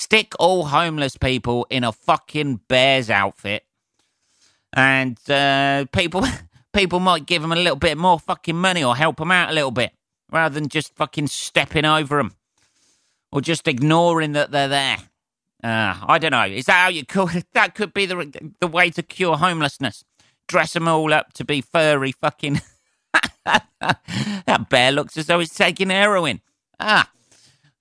stick 0.00 0.32
all 0.38 0.64
homeless 0.64 1.16
people 1.16 1.66
in 1.68 1.84
a 1.84 1.92
fucking 1.92 2.60
bear's 2.68 3.10
outfit, 3.10 3.64
and 4.72 5.18
uh, 5.28 5.84
people 5.92 6.24
people 6.72 7.00
might 7.00 7.26
give 7.26 7.42
them 7.42 7.52
a 7.52 7.56
little 7.56 7.76
bit 7.76 7.98
more 7.98 8.18
fucking 8.18 8.56
money 8.56 8.82
or 8.82 8.96
help 8.96 9.18
them 9.18 9.30
out 9.30 9.50
a 9.50 9.54
little 9.54 9.70
bit, 9.70 9.92
rather 10.32 10.54
than 10.54 10.68
just 10.68 10.94
fucking 10.96 11.26
stepping 11.26 11.84
over 11.84 12.16
them 12.16 12.34
or 13.30 13.40
just 13.40 13.68
ignoring 13.68 14.32
that 14.32 14.50
they're 14.50 14.68
there. 14.68 14.96
Uh, 15.62 15.94
I 16.02 16.18
don't 16.18 16.30
know. 16.30 16.46
Is 16.46 16.64
that 16.66 16.84
how 16.84 16.88
you 16.88 17.04
call 17.04 17.28
it? 17.28 17.46
That 17.52 17.74
could 17.74 17.92
be 17.92 18.06
the 18.06 18.50
the 18.60 18.66
way 18.66 18.90
to 18.90 19.02
cure 19.02 19.36
homelessness. 19.36 20.04
Dress 20.48 20.72
them 20.72 20.88
all 20.88 21.12
up 21.12 21.34
to 21.34 21.44
be 21.44 21.60
furry 21.60 22.12
fucking. 22.12 22.62
that 23.44 24.66
bear 24.70 24.92
looks 24.92 25.16
as 25.16 25.26
though 25.26 25.38
he's 25.38 25.54
taking 25.54 25.90
heroin. 25.90 26.40
Ah, 26.78 27.10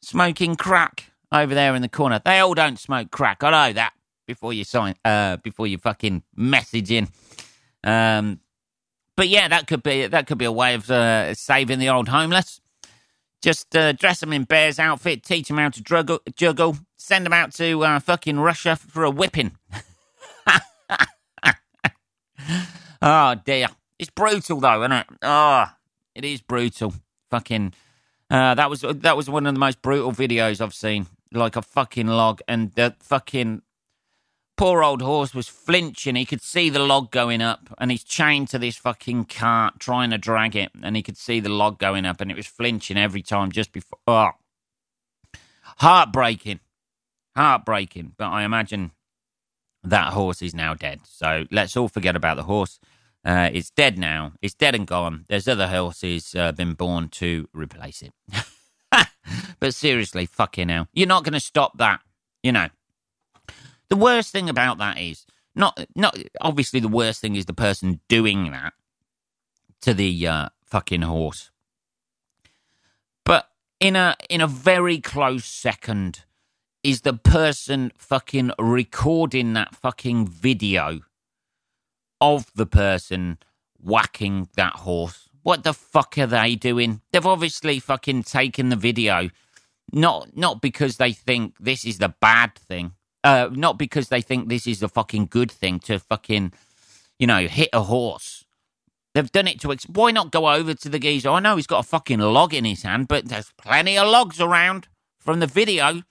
smoking 0.02 0.56
crack 0.56 1.10
over 1.32 1.54
there 1.54 1.76
in 1.76 1.82
the 1.82 1.90
corner. 1.90 2.22
They 2.24 2.40
all 2.40 2.54
don't 2.54 2.80
smoke 2.80 3.12
crack. 3.12 3.44
I 3.44 3.52
know 3.52 3.74
that 3.74 3.94
before 4.26 4.54
you 4.54 4.64
sign, 4.64 4.96
uh, 5.04 5.38
before 5.38 5.68
you 5.68 5.78
fucking 5.78 6.24
message 6.36 6.92
in. 6.92 7.08
Um, 7.84 8.40
but 9.16 9.28
yeah, 9.28 9.48
that 9.48 9.68
could 9.68 9.84
be 9.84 10.08
that 10.08 10.28
could 10.28 10.38
be 10.38 10.46
a 10.46 10.52
way 10.52 10.76
of 10.76 10.90
uh, 10.90 11.34
saving 11.34 11.80
the 11.80 11.90
old 11.90 12.08
homeless. 12.08 12.62
Just 13.42 13.76
uh, 13.76 13.94
dress 13.94 14.20
them 14.20 14.34
in 14.34 14.44
bear's 14.44 14.80
outfit, 14.80 15.24
teach 15.24 15.48
them 15.48 15.58
how 15.58 15.70
to 15.70 15.82
juggle, 15.82 16.20
juggle 16.36 16.78
send 16.98 17.26
them 17.26 17.34
out 17.34 17.54
to 17.54 17.84
uh, 17.84 18.00
fucking 18.00 18.40
Russia 18.40 18.76
for 18.76 19.04
a 19.04 19.10
whipping. 19.10 19.58
oh 23.02 23.36
dear, 23.46 23.68
it's 23.98 24.10
brutal 24.10 24.60
though, 24.60 24.84
isn't 24.84 24.92
it? 24.92 25.08
Oh, 25.22 25.66
it 26.14 26.26
is 26.26 26.42
brutal. 26.42 26.94
Fucking, 27.32 27.74
uh, 28.30 28.56
that 28.56 28.70
was 28.70 28.82
that 28.82 29.18
was 29.18 29.30
one 29.30 29.46
of 29.46 29.54
the 29.54 29.60
most 29.60 29.82
brutal 29.82 30.12
videos 30.12 30.62
I've 30.62 30.74
seen. 30.74 31.08
Like 31.32 31.56
a 31.56 31.62
fucking 31.62 32.08
log, 32.08 32.42
and 32.48 32.72
the 32.74 32.96
fucking 33.00 33.62
poor 34.58 34.84
old 34.84 35.02
horse 35.02 35.34
was 35.34 35.48
flinching. 35.48 36.16
He 36.16 36.26
could 36.26 36.42
see 36.42 36.70
the 36.70 36.80
log 36.80 37.12
going 37.12 37.42
up, 37.42 37.70
and 37.78 37.92
he's 37.92 38.04
chained 38.04 38.50
to 38.50 38.60
this 38.60 38.76
fucking 38.76 39.26
cart, 39.26 39.80
trying 39.80 40.10
to 40.10 40.18
drag 40.18 40.56
it, 40.56 40.72
and 40.84 40.96
he 40.96 41.02
could 41.02 41.18
see 41.18 41.40
the 41.40 41.50
log 41.50 41.80
going 41.80 42.06
up, 42.06 42.20
and 42.20 42.30
it 42.30 42.36
was 42.38 42.48
flinching 42.48 42.98
every 42.98 43.22
time 43.22 43.52
just 43.52 43.72
before. 43.72 44.00
Oh, 44.06 44.32
heartbreaking, 45.78 46.60
heartbreaking. 47.36 48.16
But 48.18 48.28
I 48.28 48.44
imagine 48.44 48.92
that 49.84 50.14
horse 50.14 50.42
is 50.42 50.54
now 50.54 50.74
dead. 50.74 51.02
So 51.06 51.46
let's 51.52 51.78
all 51.78 51.88
forget 51.88 52.16
about 52.16 52.38
the 52.38 52.44
horse. 52.44 52.80
Uh, 53.24 53.50
it's 53.52 53.70
dead 53.70 53.98
now. 53.98 54.34
It's 54.42 54.54
dead 54.54 54.76
and 54.76 54.88
gone. 54.88 55.26
There's 55.28 55.48
other 55.48 55.68
horses 55.68 56.36
uh, 56.36 56.52
been 56.52 56.74
born 56.74 57.10
to 57.10 57.48
replace 57.54 58.02
it. 58.02 58.14
but 59.60 59.74
seriously, 59.74 60.26
fucking 60.26 60.70
hell, 60.70 60.88
you're 60.94 61.08
not 61.08 61.24
going 61.24 61.34
to 61.34 61.40
stop 61.40 61.78
that. 61.78 62.02
You 62.44 62.52
know, 62.52 62.68
the 63.90 63.96
worst 63.96 64.32
thing 64.32 64.50
about 64.50 64.78
that 64.78 65.00
is 65.00 65.26
not 65.56 65.86
not 65.96 66.18
obviously 66.42 66.80
the 66.80 66.88
worst 66.88 67.22
thing 67.22 67.36
is 67.36 67.46
the 67.46 67.54
person 67.54 68.00
doing 68.08 68.52
that 68.52 68.74
to 69.82 69.94
the 69.94 70.28
uh, 70.28 70.50
fucking 70.64 71.02
horse. 71.02 71.52
But 73.26 73.50
in 73.80 73.96
a 73.96 74.16
in 74.30 74.42
a 74.42 74.48
very 74.48 75.00
close 75.00 75.46
second 75.46 76.24
is 76.84 77.02
the 77.02 77.14
person 77.14 77.92
fucking 77.98 78.52
recording 78.58 79.54
that 79.54 79.76
fucking 79.76 80.28
video 80.28 81.02
of 82.22 82.52
the 82.56 82.66
person 82.66 83.38
whacking 83.82 84.50
that 84.56 84.74
horse. 84.74 85.30
What 85.44 85.64
the 85.64 85.74
fuck 85.74 86.18
are 86.18 86.28
they 86.28 86.56
doing? 86.56 87.02
They've 87.12 87.26
obviously 87.26 87.80
fucking 87.80 88.24
taken 88.24 88.70
the 88.70 88.76
video 88.76 89.30
not 89.94 90.36
not 90.36 90.62
because 90.62 90.98
they 90.98 91.14
think 91.14 91.56
this 91.60 91.86
is 91.86 91.98
the 91.98 92.14
bad 92.22 92.56
thing 92.56 92.94
uh, 93.24 93.50
not 93.52 93.78
because 93.78 94.10
they 94.10 94.22
think 94.22 94.48
this 94.48 94.68
is 94.68 94.80
the 94.80 94.90
fucking 94.90 95.28
good 95.28 95.52
thing 95.52 95.80
to 95.80 96.00
fucking, 96.00 96.54
you 97.18 97.28
know, 97.28 97.48
hit 97.48 97.70
a 97.74 97.84
horse. 97.84 98.46
They've 99.14 99.32
done 99.32 99.48
it 99.48 99.60
to. 99.62 99.72
Ex- 99.72 99.90
Why 99.90 100.12
not 100.12 100.32
go 100.32 100.50
over 100.50 100.74
to 100.74 100.90
the 100.90 101.00
geezer? 101.00 101.30
I 101.30 101.40
know 101.40 101.56
he's 101.56 101.68
got 101.68 101.84
a 101.84 101.88
fucking 101.88 102.20
log 102.20 102.54
in 102.54 102.66
his 102.66 102.84
hand, 102.84 103.08
but 103.08 103.28
there's 103.28 103.52
plenty 103.58 103.98
of 103.98 104.08
logs 104.08 104.40
around 104.40 104.88
from 105.20 105.40
the 105.40 105.48
video. 105.48 106.04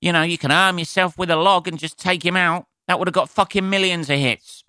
You 0.00 0.12
know, 0.12 0.22
you 0.22 0.38
can 0.38 0.50
arm 0.50 0.78
yourself 0.78 1.16
with 1.16 1.30
a 1.30 1.36
log 1.36 1.68
and 1.68 1.78
just 1.78 1.98
take 1.98 2.24
him 2.24 2.36
out. 2.36 2.66
That 2.88 2.98
would 2.98 3.08
have 3.08 3.14
got 3.14 3.30
fucking 3.30 3.68
millions 3.68 4.10
of 4.10 4.18
hits. 4.18 4.64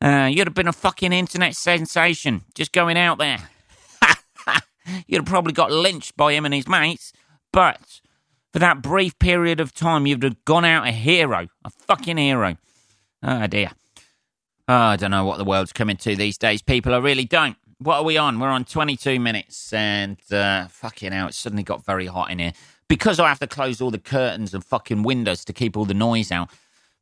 Uh, 0.00 0.28
you'd 0.32 0.48
have 0.48 0.54
been 0.54 0.68
a 0.68 0.72
fucking 0.72 1.12
internet 1.12 1.54
sensation 1.54 2.42
just 2.54 2.72
going 2.72 2.96
out 2.96 3.18
there. 3.18 3.50
You'd 5.06 5.18
have 5.18 5.26
probably 5.26 5.52
got 5.52 5.70
lynched 5.70 6.16
by 6.16 6.32
him 6.32 6.44
and 6.44 6.54
his 6.54 6.68
mates. 6.68 7.12
But 7.52 8.00
for 8.52 8.58
that 8.58 8.82
brief 8.82 9.18
period 9.18 9.60
of 9.60 9.74
time, 9.74 10.06
you'd 10.06 10.22
have 10.22 10.44
gone 10.44 10.64
out 10.64 10.86
a 10.86 10.92
hero, 10.92 11.48
a 11.64 11.70
fucking 11.70 12.18
hero. 12.18 12.56
Oh 13.22 13.46
dear. 13.46 13.70
Oh, 14.68 14.74
I 14.74 14.96
don't 14.96 15.10
know 15.10 15.24
what 15.24 15.38
the 15.38 15.44
world's 15.44 15.72
coming 15.72 15.96
to 15.98 16.14
these 16.16 16.38
days, 16.38 16.62
people. 16.62 16.94
I 16.94 16.98
really 16.98 17.24
don't. 17.24 17.56
What 17.78 17.96
are 17.96 18.04
we 18.04 18.16
on? 18.16 18.38
We're 18.38 18.48
on 18.48 18.64
22 18.64 19.18
minutes, 19.18 19.72
and 19.72 20.16
uh, 20.30 20.68
fucking 20.68 21.12
hell, 21.12 21.28
it's 21.28 21.36
suddenly 21.36 21.64
got 21.64 21.84
very 21.84 22.06
hot 22.06 22.30
in 22.30 22.38
here. 22.38 22.52
Because 22.88 23.18
I 23.18 23.28
have 23.28 23.40
to 23.40 23.46
close 23.46 23.80
all 23.80 23.90
the 23.90 23.98
curtains 23.98 24.54
and 24.54 24.64
fucking 24.64 25.02
windows 25.02 25.44
to 25.46 25.52
keep 25.52 25.76
all 25.76 25.84
the 25.84 25.94
noise 25.94 26.30
out. 26.30 26.50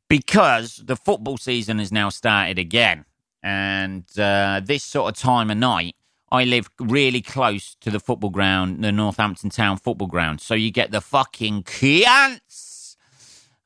Because 0.07 0.77
the 0.77 0.95
football 0.95 1.37
season 1.37 1.79
has 1.79 1.91
now 1.91 2.09
started 2.09 2.57
again. 2.57 3.05
And 3.43 4.05
uh, 4.17 4.61
this 4.63 4.83
sort 4.83 5.13
of 5.13 5.21
time 5.21 5.51
of 5.51 5.57
night, 5.57 5.95
I 6.31 6.45
live 6.45 6.69
really 6.79 7.21
close 7.21 7.75
to 7.81 7.91
the 7.91 7.99
football 7.99 8.29
ground, 8.29 8.83
the 8.83 8.91
Northampton 8.91 9.49
Town 9.49 9.77
football 9.77 10.07
ground. 10.07 10.39
So 10.39 10.53
you 10.53 10.71
get 10.71 10.91
the 10.91 11.01
fucking 11.01 11.63
cunts, 11.63 12.95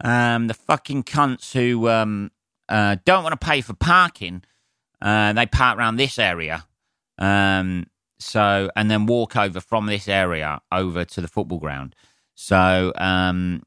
um, 0.04 0.48
the 0.48 0.56
fucking 0.56 1.04
cunts 1.04 1.54
who 1.54 1.88
um, 1.90 2.32
uh, 2.68 2.98
don't 3.06 3.24
want 3.24 3.40
to 3.40 3.46
pay 3.46 3.62
for 3.62 3.74
parking. 3.74 4.44
Uh, 5.00 5.34
they 5.34 5.46
park 5.46 5.78
around 5.78 5.98
this 5.98 6.18
area. 6.18 6.66
Um, 7.20 7.86
so 8.18 8.72
and 8.76 8.90
then 8.90 9.06
walk 9.06 9.36
over 9.36 9.60
from 9.60 9.86
this 9.86 10.08
area 10.08 10.60
over 10.72 11.06
to 11.06 11.22
the 11.22 11.28
football 11.28 11.60
ground. 11.60 11.96
So 12.34 12.94
um, 12.98 13.62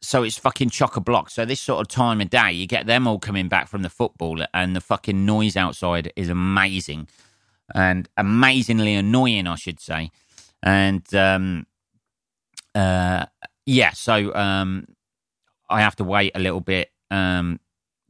so 0.00 0.22
it's 0.22 0.38
fucking 0.38 0.70
chock 0.70 0.96
a 0.96 1.00
block. 1.00 1.30
So 1.30 1.44
this 1.44 1.60
sort 1.60 1.80
of 1.80 1.88
time 1.88 2.20
of 2.20 2.30
day, 2.30 2.52
you 2.52 2.68
get 2.68 2.86
them 2.86 3.08
all 3.08 3.18
coming 3.18 3.48
back 3.48 3.66
from 3.66 3.82
the 3.82 3.90
football, 3.90 4.40
and 4.54 4.76
the 4.76 4.80
fucking 4.80 5.26
noise 5.26 5.56
outside 5.56 6.12
is 6.14 6.28
amazing 6.28 7.08
and 7.74 8.08
amazingly 8.16 8.94
annoying, 8.94 9.46
I 9.46 9.56
should 9.56 9.80
say. 9.80 10.10
And 10.62 11.02
um, 11.14 11.66
uh, 12.74 13.26
yeah, 13.66 13.90
so 13.90 14.34
um, 14.34 14.86
I 15.68 15.80
have 15.80 15.96
to 15.96 16.04
wait 16.04 16.32
a 16.34 16.38
little 16.38 16.60
bit 16.60 16.90
um, 17.10 17.60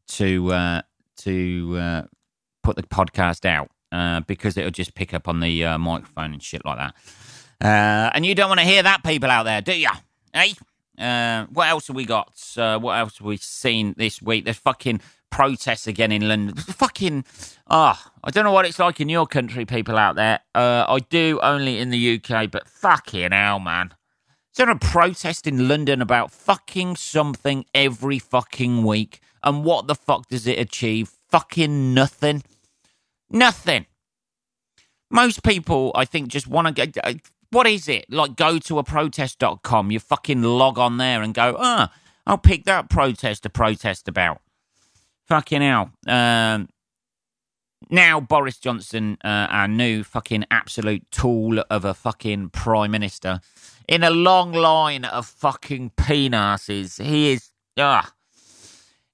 to 0.09 0.53
uh, 0.53 0.83
to 1.19 1.77
uh, 1.79 2.03
put 2.63 2.77
the 2.77 2.83
podcast 2.83 3.45
out 3.45 3.71
uh, 3.93 4.21
because 4.21 4.57
it'll 4.57 4.71
just 4.71 4.95
pick 4.95 5.15
up 5.15 5.29
on 5.29 5.41
the 5.41 5.65
uh, 5.65 5.79
microphone 5.79 6.33
and 6.33 6.43
shit 6.43 6.65
like 6.65 6.79
that. 6.79 6.95
Uh, 7.61 8.11
and 8.15 8.25
you 8.25 8.35
don't 8.35 8.49
want 8.49 8.61
to 8.61 8.67
hear 8.67 8.83
that, 8.83 9.03
people 9.03 9.31
out 9.31 9.45
there, 9.45 9.61
do 9.61 9.77
you? 9.77 9.89
Hey, 10.33 10.55
uh, 10.99 11.47
what 11.47 11.69
else 11.69 11.89
have 11.89 11.97
we 11.97 12.05
got? 12.05 12.39
Uh, 12.57 12.79
what 12.79 12.99
else 12.99 13.19
have 13.19 13.27
we 13.27 13.37
seen 13.37 13.95
this 13.97 14.23
week? 14.23 14.45
There's 14.45 14.59
fucking 14.59 15.01
protests 15.31 15.87
again 15.87 16.13
in 16.13 16.29
London. 16.29 16.57
Fucking, 16.57 17.25
ah, 17.69 18.03
oh, 18.07 18.11
I 18.25 18.31
don't 18.31 18.45
know 18.45 18.53
what 18.53 18.67
it's 18.67 18.79
like 18.79 19.01
in 19.01 19.09
your 19.09 19.27
country, 19.27 19.65
people 19.65 19.97
out 19.97 20.17
there. 20.17 20.41
Uh, 20.55 20.85
I 20.89 20.99
do 20.99 21.41
only 21.43 21.79
in 21.79 21.91
the 21.91 22.21
UK, 22.21 22.51
but 22.51 22.69
fucking 22.69 23.33
hell, 23.33 23.59
man. 23.59 23.95
Is 24.53 24.57
there 24.57 24.71
a 24.71 24.79
protest 24.79 25.47
in 25.47 25.69
London 25.69 26.03
about 26.03 26.33
fucking 26.33 26.97
something 26.97 27.65
every 27.75 28.19
fucking 28.19 28.83
week? 28.83 29.21
And 29.43 29.65
what 29.65 29.87
the 29.87 29.95
fuck 29.95 30.29
does 30.29 30.47
it 30.47 30.59
achieve? 30.59 31.11
Fucking 31.29 31.95
nothing. 31.95 32.43
Nothing. 33.31 33.87
Most 35.11 35.43
people, 35.43 35.93
I 35.95 36.05
think, 36.05 36.29
just 36.29 36.47
want 36.47 36.67
to 36.67 36.73
get. 36.73 36.97
Uh, 37.03 37.15
what 37.51 37.67
is 37.67 37.89
it? 37.89 38.07
Like, 38.11 38.37
go 38.37 38.59
to 38.59 38.79
a 38.79 38.85
protest.com, 38.85 39.91
you 39.91 40.01
fucking 40.01 40.43
log 40.43 40.79
on 40.79 40.99
there 40.99 41.23
and 41.23 41.33
go, 41.33 41.57
ah, 41.59 41.93
I'll 42.27 42.39
pick 42.39 42.65
that 42.65 42.91
protest 42.91 43.45
to 43.45 43.51
protest 43.51 44.07
about. 44.07 44.43
Fucking 45.29 45.61
hell. 45.61 45.91
Um, 46.07 46.69
now 47.91 48.19
Boris 48.19 48.59
Johnson, 48.59 49.19
uh, 49.23 49.47
our 49.51 49.69
new 49.69 50.03
fucking 50.03 50.47
absolute 50.51 51.11
tool 51.11 51.63
of 51.71 51.85
a 51.85 51.93
fucking 51.93 52.51
prime 52.51 52.91
minister, 52.91 53.41
in 53.87 54.03
a 54.03 54.11
long 54.11 54.53
line 54.53 55.05
of 55.05 55.27
fucking 55.27 55.93
penises. 55.97 57.03
He 57.03 57.33
is, 57.33 57.51
ah, 57.79 58.13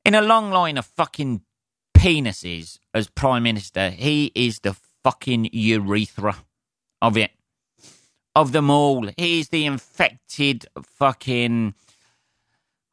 in 0.04 0.14
a 0.14 0.22
long 0.22 0.50
line 0.50 0.78
of 0.78 0.86
fucking 0.86 1.42
penises 1.96 2.78
as 2.92 3.08
prime 3.08 3.42
minister. 3.42 3.90
He 3.90 4.30
is 4.36 4.60
the 4.60 4.76
fucking 5.02 5.50
urethra 5.52 6.36
of 7.02 7.16
it, 7.16 7.32
of 8.36 8.52
them 8.52 8.70
all. 8.70 9.08
He's 9.16 9.48
the 9.48 9.66
infected 9.66 10.66
fucking, 10.80 11.74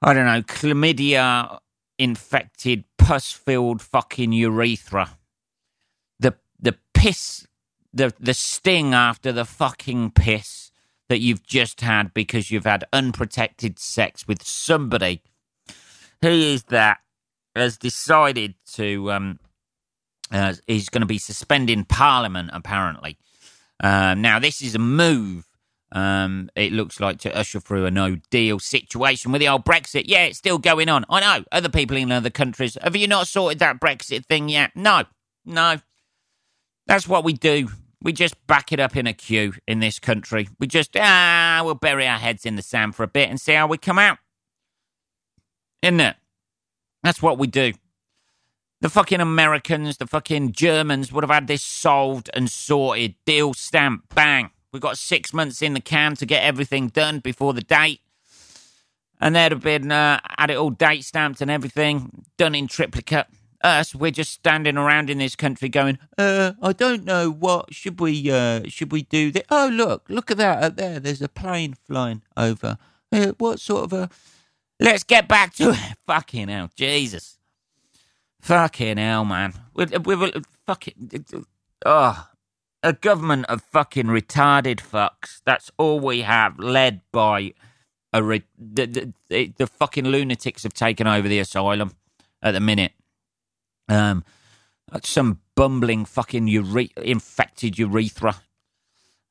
I 0.02 0.14
don't 0.14 0.26
know, 0.26 0.42
chlamydia 0.42 1.60
infected 2.02 2.84
pus 2.98 3.32
filled 3.32 3.80
fucking 3.80 4.34
urethra. 4.34 5.18
The 6.20 6.34
the 6.60 6.76
piss 6.96 7.46
the 7.94 8.12
the 8.20 8.34
sting 8.34 8.94
after 8.94 9.32
the 9.32 9.46
fucking 9.46 10.12
piss 10.12 10.72
that 11.10 11.20
you've 11.20 11.46
just 11.46 11.82
had 11.82 12.14
because 12.14 12.50
you've 12.50 12.66
had 12.66 12.86
unprotected 12.92 13.78
sex 13.78 14.28
with 14.28 14.42
somebody 14.42 15.22
who 16.22 16.30
is 16.30 16.64
that 16.64 16.98
has 17.56 17.78
decided 17.78 18.56
to 18.74 19.12
um 19.12 19.40
uh, 20.32 20.54
he's 20.66 20.90
going 20.90 21.02
to 21.02 21.08
be 21.08 21.20
suspending 21.20 21.84
Parliament 21.84 22.50
apparently. 22.54 23.18
Uh, 23.84 24.16
now 24.16 24.40
this 24.40 24.62
is 24.62 24.74
a 24.74 24.80
move. 24.80 25.46
Um, 25.94 26.50
it 26.56 26.72
looks 26.72 27.00
like 27.00 27.20
to 27.20 27.36
usher 27.36 27.60
through 27.60 27.86
a 27.86 27.92
no 27.92 28.16
deal 28.30 28.60
situation 28.60 29.32
with 29.32 29.42
the 29.42 29.50
old 29.50 29.66
Brexit. 29.66 30.04
Yeah, 30.06 30.26
it's 30.26 30.38
still 30.38 30.58
going 30.58 30.88
on. 30.88 31.06
I 31.10 31.20
know. 31.20 31.46
Other 31.52 31.70
people 31.70 31.98
in 31.98 32.12
other 32.12 32.30
countries. 32.30 32.78
Have 32.82 32.96
you 32.96 33.08
not 33.08 33.28
sorted 33.28 33.60
that 33.60 33.80
Brexit 33.80 34.26
thing 34.26 34.48
yet? 34.48 34.72
No. 34.76 35.04
No. 35.46 35.78
That's 36.88 37.08
what 37.08 37.24
we 37.24 37.34
do. 37.34 37.70
We 38.02 38.14
just 38.14 38.36
back 38.48 38.72
it 38.72 38.80
up 38.80 38.96
in 38.96 39.06
a 39.06 39.14
queue 39.14 39.54
in 39.68 39.80
this 39.80 40.00
country. 40.00 40.50
We 40.60 40.68
just, 40.68 40.96
ah, 40.98 41.62
we'll 41.64 41.76
bury 41.76 42.08
our 42.08 42.18
heads 42.18 42.46
in 42.46 42.56
the 42.56 42.62
sand 42.62 42.96
for 42.96 43.04
a 43.04 43.08
bit 43.08 43.30
and 43.30 43.40
see 43.40 43.54
how 43.54 43.68
we 43.68 43.78
come 43.78 44.00
out. 44.00 44.18
Isn't 45.82 46.00
it? 46.00 46.16
That's 47.04 47.22
what 47.22 47.38
we 47.38 47.48
do. 47.48 47.74
The 48.80 48.90
fucking 48.90 49.22
Americans, 49.22 49.98
the 49.98 50.08
fucking 50.08 50.54
Germans 50.54 51.12
would 51.12 51.24
have 51.24 51.30
had 51.30 51.48
this 51.48 51.62
solved 51.62 52.30
and 52.34 52.50
sorted. 52.50 53.16
Deal 53.26 53.54
stamp, 53.54 54.14
bang. 54.16 54.50
We've 54.72 54.82
got 54.82 54.98
six 54.98 55.34
months 55.34 55.62
in 55.62 55.74
the 55.74 55.82
can 55.82 56.16
to 56.16 56.26
get 56.26 56.44
everything 56.44 56.88
done 56.88 57.20
before 57.20 57.54
the 57.54 57.62
date. 57.62 58.02
And 59.20 59.36
they'd 59.36 59.52
have 59.52 59.62
been, 59.62 59.92
uh, 59.92 60.20
had 60.38 60.50
it 60.50 60.58
all 60.58 60.72
date 60.72 61.04
stamped 61.04 61.42
and 61.42 61.52
everything, 61.52 62.26
done 62.38 62.56
in 62.56 62.68
triplicate. 62.68 63.28
Us, 63.64 63.94
we're 63.94 64.10
just 64.10 64.32
standing 64.32 64.76
around 64.76 65.12
in 65.12 65.20
this 65.20 65.36
country 65.36 65.70
going, 65.70 66.00
uh, 66.18 66.54
I 66.64 66.74
don't 66.74 67.06
know 67.06 67.30
what 67.30 67.72
should 67.72 68.00
we, 68.00 68.32
uh, 68.32 68.64
should 68.68 68.92
we 68.92 69.04
do? 69.04 69.32
This? 69.32 69.44
Oh, 69.52 69.70
look, 69.72 70.06
look 70.10 70.32
at 70.32 70.38
that 70.38 70.64
up 70.64 70.76
there. 70.78 71.00
There's 71.00 71.22
a 71.22 71.30
plane 71.30 71.76
flying 71.86 72.24
over. 72.36 72.80
Uh, 73.12 73.34
what 73.38 73.60
sort 73.60 73.84
of 73.84 73.94
a? 73.94 74.10
Let's 74.80 75.04
get 75.04 75.28
back 75.28 75.54
to 75.56 75.70
it. 75.72 75.80
Fucking 76.08 76.48
hell, 76.48 76.72
Jesus. 76.76 77.38
Fucking 78.42 78.98
hell, 78.98 79.26
man. 79.26 79.54
We, 79.76 79.86
we, 79.86 80.16
we 80.16 80.34
fucking, 80.66 81.26
oh, 81.86 82.28
a 82.84 82.94
government 82.94 83.46
of 83.48 83.62
fucking 83.62 84.08
retarded 84.08 84.78
fucks. 84.78 85.42
That's 85.46 85.72
all 85.78 86.00
we 86.00 86.22
have, 86.22 86.60
led 86.60 87.02
by 87.12 87.54
a 88.14 88.24
re- 88.24 88.44
the, 88.58 89.14
the, 89.30 89.54
the 89.58 89.68
fucking 89.68 90.06
lunatics 90.06 90.64
have 90.64 90.74
taken 90.74 91.08
over 91.08 91.28
the 91.28 91.40
asylum 91.40 91.94
at 92.42 92.52
the 92.52 92.60
minute. 92.60 92.94
Um, 93.88 94.24
some 95.04 95.40
bumbling 95.56 96.06
fucking 96.06 96.48
ure- 96.48 96.88
infected 96.98 97.78
urethra 97.78 98.36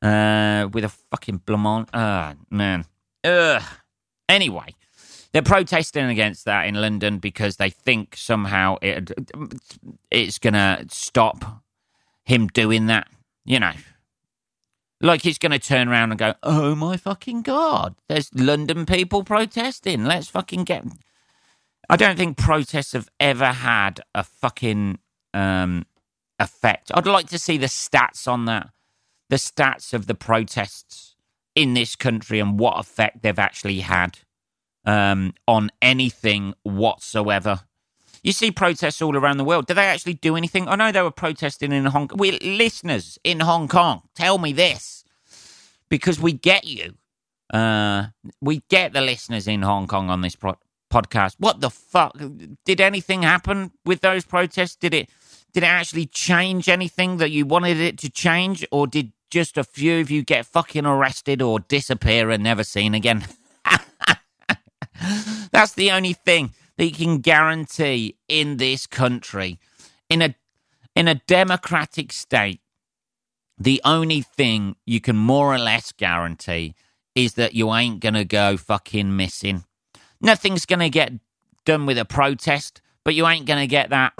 uh, 0.02 0.68
with 0.72 0.84
a 0.84 0.88
fucking 0.88 1.42
blamont. 1.44 1.88
Ah, 1.92 2.34
man. 2.50 2.84
Ugh. 3.24 3.62
Anyway, 4.28 4.74
they're 5.32 5.42
protesting 5.42 6.06
against 6.06 6.44
that 6.44 6.66
in 6.66 6.74
London 6.76 7.18
because 7.18 7.56
they 7.56 7.70
think 7.70 8.16
somehow 8.16 8.76
it 8.80 9.10
it's 10.10 10.38
to 10.38 10.86
stop 10.88 11.62
him 12.24 12.46
doing 12.46 12.86
that. 12.86 13.08
You 13.50 13.58
know, 13.58 13.72
like 15.00 15.22
he's 15.22 15.36
going 15.36 15.50
to 15.50 15.58
turn 15.58 15.88
around 15.88 16.12
and 16.12 16.18
go, 16.20 16.34
"Oh 16.44 16.76
my 16.76 16.96
fucking 16.96 17.42
god, 17.42 17.96
there's 18.08 18.32
London 18.32 18.86
people 18.86 19.24
protesting. 19.24 20.04
Let's 20.04 20.28
fucking 20.28 20.62
get." 20.62 20.84
I 21.88 21.96
don't 21.96 22.16
think 22.16 22.36
protests 22.38 22.92
have 22.92 23.08
ever 23.18 23.46
had 23.46 24.02
a 24.14 24.22
fucking 24.22 25.00
um, 25.34 25.84
effect. 26.38 26.92
I'd 26.94 27.08
like 27.08 27.26
to 27.30 27.40
see 27.40 27.58
the 27.58 27.66
stats 27.66 28.28
on 28.28 28.44
that, 28.44 28.70
the 29.30 29.34
stats 29.34 29.92
of 29.92 30.06
the 30.06 30.14
protests 30.14 31.16
in 31.56 31.74
this 31.74 31.96
country 31.96 32.38
and 32.38 32.56
what 32.56 32.78
effect 32.78 33.22
they've 33.24 33.36
actually 33.36 33.80
had 33.80 34.20
um, 34.84 35.34
on 35.48 35.70
anything 35.82 36.54
whatsoever. 36.62 37.62
You 38.22 38.32
see 38.32 38.50
protests 38.50 39.00
all 39.00 39.16
around 39.16 39.38
the 39.38 39.44
world. 39.44 39.66
Do 39.66 39.74
they 39.74 39.86
actually 39.86 40.14
do 40.14 40.36
anything? 40.36 40.68
I 40.68 40.76
know 40.76 40.92
they 40.92 41.02
were 41.02 41.10
protesting 41.10 41.72
in 41.72 41.86
Hong 41.86 42.08
Kong. 42.08 42.18
We 42.18 42.32
listeners 42.38 43.18
in 43.24 43.40
Hong 43.40 43.66
Kong, 43.66 44.02
tell 44.14 44.38
me 44.38 44.52
this, 44.52 45.04
because 45.88 46.20
we 46.20 46.32
get 46.32 46.64
you. 46.64 46.94
Uh, 47.52 48.08
we 48.40 48.62
get 48.68 48.92
the 48.92 49.00
listeners 49.00 49.48
in 49.48 49.62
Hong 49.62 49.86
Kong 49.86 50.10
on 50.10 50.20
this 50.20 50.36
pro- 50.36 50.58
podcast. 50.92 51.36
What 51.38 51.60
the 51.60 51.70
fuck? 51.70 52.16
Did 52.64 52.80
anything 52.80 53.22
happen 53.22 53.72
with 53.84 54.02
those 54.02 54.24
protests? 54.24 54.76
Did 54.76 54.94
it? 54.94 55.08
Did 55.52 55.64
it 55.64 55.66
actually 55.66 56.06
change 56.06 56.68
anything 56.68 57.16
that 57.16 57.30
you 57.30 57.44
wanted 57.44 57.78
it 57.78 57.98
to 57.98 58.10
change, 58.10 58.64
or 58.70 58.86
did 58.86 59.12
just 59.30 59.58
a 59.58 59.64
few 59.64 60.00
of 60.00 60.10
you 60.10 60.22
get 60.22 60.46
fucking 60.46 60.86
arrested 60.86 61.42
or 61.42 61.58
disappear 61.60 62.30
and 62.30 62.42
never 62.42 62.62
seen 62.62 62.94
again? 62.94 63.24
That's 65.50 65.72
the 65.72 65.90
only 65.90 66.12
thing 66.12 66.52
that 66.80 66.86
you 66.86 66.92
can 66.92 67.18
guarantee 67.18 68.16
in 68.26 68.56
this 68.56 68.86
country. 68.86 69.58
In 70.08 70.22
a 70.22 70.34
in 70.96 71.08
a 71.08 71.16
democratic 71.26 72.10
state, 72.10 72.62
the 73.58 73.82
only 73.84 74.22
thing 74.22 74.76
you 74.86 74.98
can 74.98 75.14
more 75.14 75.54
or 75.54 75.58
less 75.58 75.92
guarantee 75.92 76.74
is 77.14 77.34
that 77.34 77.52
you 77.52 77.70
ain't 77.74 78.00
gonna 78.00 78.24
go 78.24 78.56
fucking 78.56 79.14
missing. 79.14 79.64
Nothing's 80.22 80.64
gonna 80.64 80.88
get 80.88 81.12
done 81.66 81.84
with 81.84 81.98
a 81.98 82.06
protest, 82.06 82.80
but 83.04 83.14
you 83.14 83.26
ain't 83.26 83.44
gonna 83.44 83.66
get 83.66 83.90
that 83.90 84.14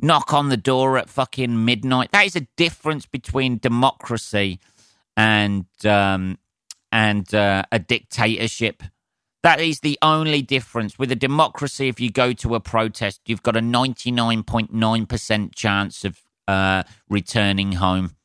knock 0.00 0.34
on 0.34 0.48
the 0.48 0.56
door 0.56 0.98
at 0.98 1.08
fucking 1.08 1.64
midnight. 1.64 2.10
That 2.10 2.26
is 2.26 2.34
a 2.34 2.48
difference 2.56 3.06
between 3.06 3.58
democracy 3.58 4.58
and 5.16 5.66
um, 5.84 6.38
and 6.90 7.32
uh, 7.32 7.62
a 7.70 7.78
dictatorship. 7.78 8.82
That 9.42 9.60
is 9.60 9.80
the 9.80 9.98
only 10.02 10.42
difference. 10.42 10.98
With 10.98 11.12
a 11.12 11.16
democracy, 11.16 11.88
if 11.88 12.00
you 12.00 12.10
go 12.10 12.32
to 12.34 12.54
a 12.54 12.60
protest, 12.60 13.20
you've 13.26 13.42
got 13.42 13.56
a 13.56 13.60
99.9% 13.60 15.54
chance 15.54 16.04
of 16.04 16.20
uh, 16.48 16.82
returning 17.08 17.72
home. 17.72 18.16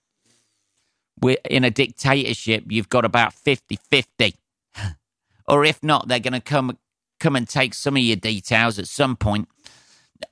We're 1.21 1.37
in 1.49 1.63
a 1.63 1.71
dictatorship, 1.71 2.65
you've 2.69 2.89
got 2.89 3.05
about 3.05 3.33
50 3.33 3.77
50. 3.89 4.35
or 5.47 5.63
if 5.63 5.83
not, 5.83 6.07
they're 6.07 6.19
going 6.19 6.33
to 6.33 6.41
come 6.41 6.77
come 7.19 7.35
and 7.35 7.47
take 7.47 7.73
some 7.73 7.95
of 7.95 8.03
your 8.03 8.17
details 8.17 8.77
at 8.79 8.87
some 8.87 9.15
point. 9.15 9.47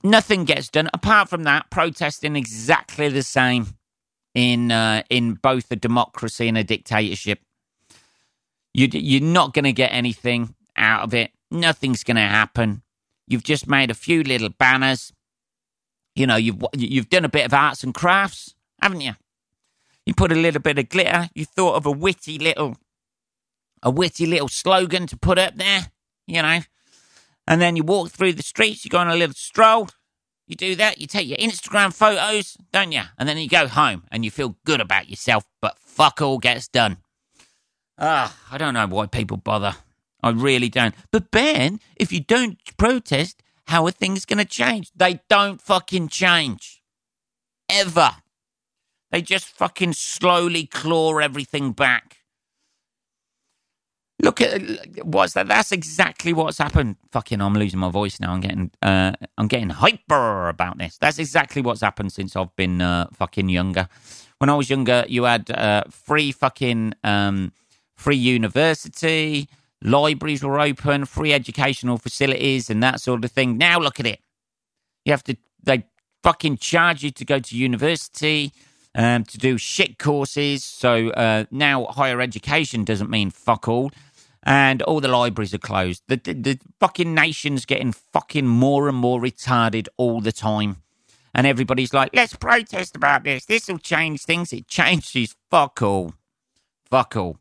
Nothing 0.03 0.45
gets 0.45 0.67
done. 0.67 0.89
Apart 0.93 1.29
from 1.29 1.43
that, 1.43 1.69
protesting 1.69 2.35
exactly 2.35 3.07
the 3.07 3.23
same 3.23 3.67
in 4.33 4.71
uh, 4.71 5.03
in 5.09 5.35
both 5.35 5.71
a 5.71 5.75
democracy 5.75 6.47
and 6.47 6.57
a 6.57 6.63
dictatorship. 6.63 7.39
You, 8.73 8.87
you're 8.91 9.21
not 9.21 9.53
going 9.53 9.65
to 9.65 9.73
get 9.73 9.89
anything 9.93 10.55
out 10.81 11.03
of 11.03 11.13
it. 11.13 11.31
Nothing's 11.49 12.03
going 12.03 12.17
to 12.17 12.21
happen. 12.21 12.81
You've 13.27 13.43
just 13.43 13.67
made 13.67 13.91
a 13.91 13.95
few 13.95 14.23
little 14.23 14.49
banners. 14.49 15.13
You 16.15 16.27
know, 16.27 16.35
you've 16.35 16.61
you've 16.73 17.09
done 17.09 17.23
a 17.23 17.29
bit 17.29 17.45
of 17.45 17.53
arts 17.53 17.83
and 17.83 17.93
crafts, 17.93 18.53
haven't 18.81 19.01
you? 19.01 19.13
You 20.05 20.13
put 20.13 20.31
a 20.31 20.35
little 20.35 20.61
bit 20.61 20.77
of 20.77 20.89
glitter. 20.89 21.29
You 21.33 21.45
thought 21.45 21.75
of 21.75 21.85
a 21.85 21.91
witty 21.91 22.37
little, 22.37 22.75
a 23.81 23.89
witty 23.89 24.25
little 24.25 24.49
slogan 24.49 25.07
to 25.07 25.17
put 25.17 25.37
up 25.37 25.55
there. 25.55 25.87
You 26.27 26.41
know, 26.41 26.59
and 27.47 27.61
then 27.61 27.75
you 27.75 27.83
walk 27.83 28.09
through 28.09 28.33
the 28.33 28.43
streets. 28.43 28.83
You 28.83 28.91
go 28.91 28.97
on 28.97 29.07
a 29.07 29.15
little 29.15 29.35
stroll. 29.35 29.89
You 30.47 30.55
do 30.55 30.75
that. 30.75 30.99
You 30.99 31.07
take 31.07 31.29
your 31.29 31.37
Instagram 31.37 31.93
photos, 31.93 32.57
don't 32.73 32.91
you? 32.91 33.03
And 33.17 33.29
then 33.29 33.37
you 33.37 33.47
go 33.47 33.67
home 33.67 34.03
and 34.11 34.25
you 34.25 34.31
feel 34.31 34.57
good 34.65 34.81
about 34.81 35.09
yourself. 35.09 35.45
But 35.61 35.77
fuck 35.79 36.21
all 36.21 36.39
gets 36.39 36.67
done. 36.67 36.97
Ah, 37.97 38.35
I 38.51 38.57
don't 38.57 38.73
know 38.73 38.87
why 38.87 39.05
people 39.05 39.37
bother. 39.37 39.75
I 40.23 40.29
really 40.29 40.69
don't. 40.69 40.95
But 41.11 41.31
Ben, 41.31 41.79
if 41.95 42.11
you 42.11 42.19
don't 42.19 42.57
protest, 42.77 43.41
how 43.67 43.85
are 43.85 43.91
things 43.91 44.25
going 44.25 44.39
to 44.39 44.45
change? 44.45 44.91
They 44.95 45.21
don't 45.29 45.61
fucking 45.61 46.09
change. 46.09 46.81
Ever. 47.69 48.11
They 49.11 49.21
just 49.21 49.45
fucking 49.45 49.93
slowly 49.93 50.65
claw 50.65 51.17
everything 51.17 51.71
back. 51.71 52.17
Look 54.21 54.39
at 54.39 54.61
what's 55.03 55.33
that? 55.33 55.47
That's 55.47 55.71
exactly 55.71 56.31
what's 56.31 56.59
happened. 56.59 56.97
Fucking, 57.11 57.41
I'm 57.41 57.55
losing 57.55 57.79
my 57.79 57.89
voice 57.89 58.19
now. 58.19 58.33
I'm 58.33 58.39
getting, 58.39 58.71
uh, 58.81 59.13
I'm 59.37 59.47
getting 59.47 59.69
hyper 59.69 60.47
about 60.47 60.77
this. 60.77 60.97
That's 60.97 61.17
exactly 61.17 61.61
what's 61.61 61.81
happened 61.81 62.11
since 62.11 62.35
I've 62.35 62.55
been 62.55 62.81
uh, 62.81 63.07
fucking 63.13 63.49
younger. 63.49 63.89
When 64.37 64.49
I 64.49 64.53
was 64.53 64.69
younger, 64.69 65.05
you 65.07 65.23
had 65.23 65.49
uh, 65.49 65.83
free 65.89 66.31
fucking 66.31 66.93
um, 67.03 67.51
free 67.95 68.15
university 68.17 69.49
libraries 69.81 70.43
were 70.43 70.59
open, 70.59 71.05
free 71.05 71.33
educational 71.33 71.97
facilities, 71.97 72.69
and 72.69 72.81
that 72.83 73.01
sort 73.01 73.23
of 73.25 73.31
thing. 73.31 73.57
Now 73.57 73.79
look 73.79 73.99
at 73.99 74.05
it. 74.05 74.19
You 75.05 75.13
have 75.13 75.23
to, 75.25 75.35
they 75.63 75.85
fucking 76.23 76.57
charge 76.57 77.03
you 77.03 77.11
to 77.11 77.25
go 77.25 77.39
to 77.39 77.57
university, 77.57 78.53
um, 78.93 79.23
to 79.25 79.37
do 79.37 79.57
shit 79.57 79.97
courses. 79.97 80.63
So 80.63 81.09
uh, 81.11 81.45
now 81.51 81.85
higher 81.85 82.21
education 82.21 82.83
doesn't 82.83 83.09
mean 83.09 83.31
fuck 83.31 83.67
all. 83.67 83.91
And 84.43 84.81
all 84.83 84.99
the 85.01 85.07
libraries 85.07 85.53
are 85.53 85.59
closed. 85.59 86.03
The, 86.07 86.17
the, 86.17 86.33
the 86.33 86.59
fucking 86.79 87.13
nation's 87.13 87.65
getting 87.65 87.91
fucking 87.91 88.47
more 88.47 88.87
and 88.87 88.97
more 88.97 89.21
retarded 89.21 89.87
all 89.97 90.19
the 90.19 90.31
time. 90.31 90.77
and 91.33 91.47
everybody's 91.47 91.93
like, 91.93 92.09
let's 92.13 92.35
protest 92.35 92.95
about 92.95 93.23
this. 93.23 93.45
This 93.45 93.67
will 93.67 93.77
change 93.77 94.23
things. 94.23 94.51
It 94.51 94.67
changes 94.79 95.35
fuck 95.49 95.81
all. 95.81 96.13
Fuck 96.89 97.15
all. 97.15 97.37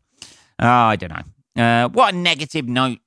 Oh, 0.59 0.68
I 0.68 0.96
don't 0.96 1.11
know. 1.11 1.22
Uh, 1.61 1.88
what 1.88 2.14
a 2.14 2.16
negative 2.16 2.66
note. 2.66 2.99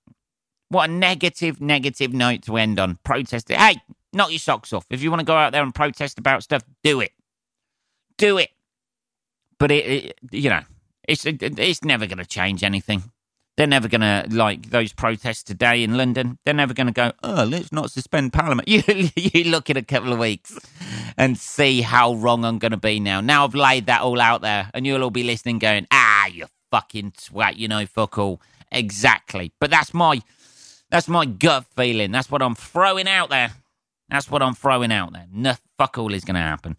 What 0.69 0.89
a 0.89 0.93
negative, 0.93 1.59
negative 1.59 2.13
note 2.13 2.43
to 2.43 2.57
end 2.57 2.79
on. 2.79 2.99
Protesting. 3.03 3.57
Hey, 3.57 3.77
knock 4.11 4.29
your 4.29 4.39
socks 4.39 4.71
off. 4.73 4.85
If 4.89 5.01
you 5.01 5.09
want 5.09 5.21
to 5.21 5.25
go 5.25 5.35
out 5.35 5.51
there 5.51 5.63
and 5.63 5.73
protest 5.73 6.19
about 6.19 6.43
stuff, 6.43 6.63
do 6.83 7.01
it. 7.01 7.11
Do 8.17 8.37
it. 8.37 8.51
But 9.57 9.71
it, 9.71 9.85
it 9.85 10.19
you 10.31 10.49
know, 10.49 10.61
it's 11.07 11.25
it's 11.25 11.83
never 11.83 12.05
going 12.05 12.19
to 12.19 12.25
change 12.25 12.63
anything. 12.63 13.03
They're 13.55 13.67
never 13.67 13.87
going 13.87 14.01
to 14.01 14.25
like 14.29 14.71
those 14.71 14.93
protests 14.93 15.43
today 15.43 15.83
in 15.83 15.95
London. 15.95 16.39
They're 16.43 16.55
never 16.55 16.73
going 16.73 16.87
to 16.87 16.93
go. 16.93 17.11
Oh, 17.21 17.43
let's 17.43 17.71
not 17.71 17.91
suspend 17.91 18.33
Parliament. 18.33 18.67
You 18.67 19.09
you 19.15 19.45
look 19.45 19.69
in 19.69 19.77
a 19.77 19.83
couple 19.83 20.13
of 20.13 20.19
weeks 20.19 20.57
and 21.17 21.37
see 21.37 21.81
how 21.81 22.15
wrong 22.15 22.45
I'm 22.45 22.59
going 22.59 22.71
to 22.71 22.77
be 22.77 22.99
now. 22.99 23.21
Now 23.21 23.45
I've 23.45 23.55
laid 23.55 23.87
that 23.87 24.01
all 24.01 24.21
out 24.21 24.41
there, 24.41 24.69
and 24.73 24.85
you'll 24.85 25.03
all 25.03 25.11
be 25.11 25.23
listening, 25.23 25.59
going, 25.59 25.87
"Ah, 25.91 26.27
you 26.27 26.47
fucking 26.73 27.11
twat," 27.11 27.57
you 27.57 27.67
know, 27.67 27.85
fuck 27.85 28.17
all. 28.17 28.41
Exactly. 28.71 29.51
But 29.59 29.69
that's 29.69 29.93
my 29.93 30.21
that's 30.89 31.07
my 31.07 31.25
gut 31.25 31.65
feeling. 31.75 32.11
That's 32.11 32.31
what 32.31 32.41
I'm 32.41 32.55
throwing 32.55 33.07
out 33.07 33.29
there. 33.29 33.51
That's 34.09 34.29
what 34.29 34.41
I'm 34.41 34.55
throwing 34.55 34.91
out 34.91 35.13
there. 35.13 35.27
No, 35.31 35.53
fuck 35.77 35.97
all 35.97 36.13
is 36.13 36.23
going 36.23 36.35
to 36.35 36.41
happen. 36.41 36.75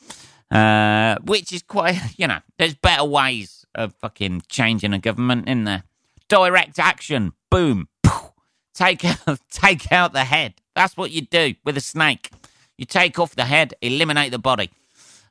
Uh, 0.51 1.17
which 1.25 1.53
is 1.53 1.63
quite, 1.63 1.99
you 2.17 2.29
know, 2.29 2.39
there's 2.59 2.75
better 2.75 3.05
ways 3.05 3.65
of 3.75 3.95
fucking 3.95 4.43
changing 4.49 4.93
a 4.93 4.99
government 4.99 5.49
in 5.49 5.65
there 5.65 5.83
direct 6.29 6.79
action. 6.79 7.33
Boom. 7.51 7.89
poof, 8.03 8.33
Take 8.75 9.05
out, 9.29 9.41
take 9.51 9.91
out 9.93 10.13
the 10.13 10.25
head. 10.25 10.55
That's 10.75 10.97
what 10.97 11.11
you 11.11 11.23
do 11.23 11.55
with 11.65 11.77
a 11.77 11.81
snake. 11.81 12.31
You 12.77 12.85
take 12.87 13.19
off 13.19 13.37
the 13.37 13.45
head, 13.45 13.75
eliminate 13.81 14.33
the 14.33 14.39
body. 14.39 14.71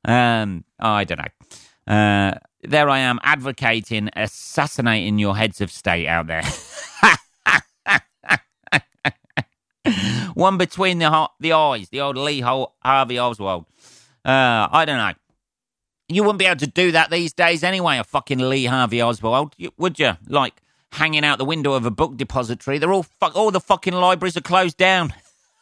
Um, 0.05 0.63
I 0.79 1.03
don't 1.03 1.19
know. 1.19 1.93
Uh, 1.93 2.33
there 2.63 2.89
I 2.89 2.99
am 2.99 3.19
advocating 3.23 4.09
assassinating 4.15 5.19
your 5.19 5.35
heads 5.35 5.61
of 5.61 5.71
state 5.71 6.07
out 6.07 6.27
there. 6.27 6.43
One 10.33 10.57
between 10.57 10.99
the 10.99 11.29
the 11.39 11.53
eyes, 11.53 11.89
the 11.89 12.01
old 12.01 12.17
Lee 12.17 12.41
Harvey 12.41 13.19
Oswald. 13.19 13.65
Uh, 14.25 14.67
I 14.71 14.85
don't 14.85 14.97
know. 14.97 15.13
You 16.07 16.23
wouldn't 16.23 16.39
be 16.39 16.45
able 16.45 16.59
to 16.59 16.67
do 16.67 16.91
that 16.91 17.09
these 17.09 17.33
days 17.33 17.63
anyway, 17.63 17.97
a 17.97 18.03
fucking 18.03 18.39
Lee 18.39 18.65
Harvey 18.65 19.01
Oswald, 19.01 19.55
would 19.77 19.99
you? 19.99 20.17
Like, 20.27 20.61
hanging 20.93 21.25
out 21.25 21.37
the 21.37 21.45
window 21.45 21.73
of 21.73 21.85
a 21.85 21.91
book 21.91 22.17
depository. 22.17 22.77
They're 22.77 22.93
all 22.93 23.03
fuck. 23.03 23.35
All 23.35 23.51
the 23.51 23.59
fucking 23.59 23.93
libraries 23.93 24.37
are 24.37 24.41
closed 24.41 24.77
down. 24.77 25.13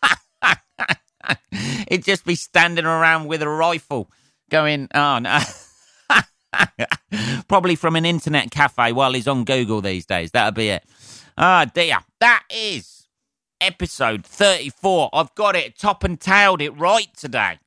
It'd 1.88 2.06
just 2.06 2.26
be 2.26 2.36
standing 2.36 2.86
around 2.86 3.28
with 3.28 3.42
a 3.42 3.50
rifle, 3.50 4.10
going, 4.50 4.88
"Oh 4.94 5.20
no." 5.20 5.40
Probably 7.48 7.76
from 7.76 7.96
an 7.96 8.06
internet 8.06 8.52
cafe 8.52 8.92
while 8.92 9.14
he's 9.14 9.28
on 9.28 9.44
Google 9.44 9.82
these 9.82 10.06
days. 10.06 10.32
That'll 10.32 10.52
be 10.52 10.70
it. 10.70 10.84
Ah, 11.38 11.66
oh, 11.66 11.72
dear. 11.74 12.00
That 12.20 12.44
is 12.50 13.08
episode 13.60 14.26
34. 14.26 15.10
I've 15.14 15.34
got 15.36 15.56
it 15.56 15.78
top 15.78 16.04
and 16.04 16.20
tailed 16.20 16.62
it 16.62 16.72
right 16.72 17.08
today. 17.16 17.60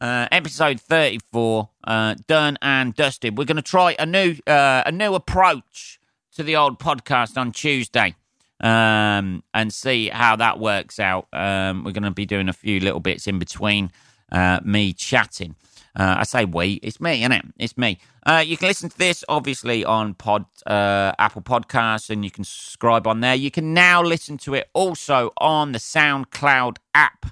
Uh, 0.00 0.28
episode 0.30 0.80
34, 0.80 1.68
uh, 1.84 2.14
done 2.28 2.56
and 2.62 2.94
dusted. 2.94 3.36
We're 3.36 3.44
going 3.44 3.56
to 3.56 3.62
try 3.62 3.96
a 3.98 4.06
new, 4.06 4.36
uh, 4.46 4.84
a 4.86 4.92
new 4.92 5.14
approach 5.14 5.98
to 6.36 6.44
the 6.44 6.54
old 6.54 6.78
podcast 6.78 7.36
on 7.36 7.50
Tuesday 7.50 8.14
um, 8.60 9.42
and 9.52 9.72
see 9.72 10.08
how 10.08 10.36
that 10.36 10.60
works 10.60 11.00
out. 11.00 11.26
Um, 11.32 11.82
we're 11.82 11.92
going 11.92 12.04
to 12.04 12.12
be 12.12 12.26
doing 12.26 12.48
a 12.48 12.52
few 12.52 12.78
little 12.78 13.00
bits 13.00 13.26
in 13.26 13.40
between 13.40 13.90
uh, 14.30 14.60
me 14.64 14.92
chatting. 14.92 15.56
Uh, 15.98 16.16
I 16.18 16.22
say 16.22 16.44
we, 16.44 16.74
it's 16.74 17.00
me, 17.00 17.22
isn't 17.22 17.32
it? 17.32 17.44
It's 17.58 17.76
me. 17.76 17.98
Uh, 18.24 18.42
you 18.46 18.56
can 18.56 18.68
listen 18.68 18.88
to 18.88 18.98
this 18.98 19.24
obviously 19.28 19.84
on 19.84 20.14
Pod 20.14 20.44
uh, 20.64 21.12
Apple 21.18 21.42
Podcasts, 21.42 22.08
and 22.08 22.24
you 22.24 22.30
can 22.30 22.44
subscribe 22.44 23.06
on 23.06 23.20
there. 23.20 23.34
You 23.34 23.50
can 23.50 23.74
now 23.74 24.02
listen 24.02 24.38
to 24.38 24.54
it 24.54 24.68
also 24.74 25.32
on 25.38 25.72
the 25.72 25.78
SoundCloud 25.78 26.76
app 26.94 27.26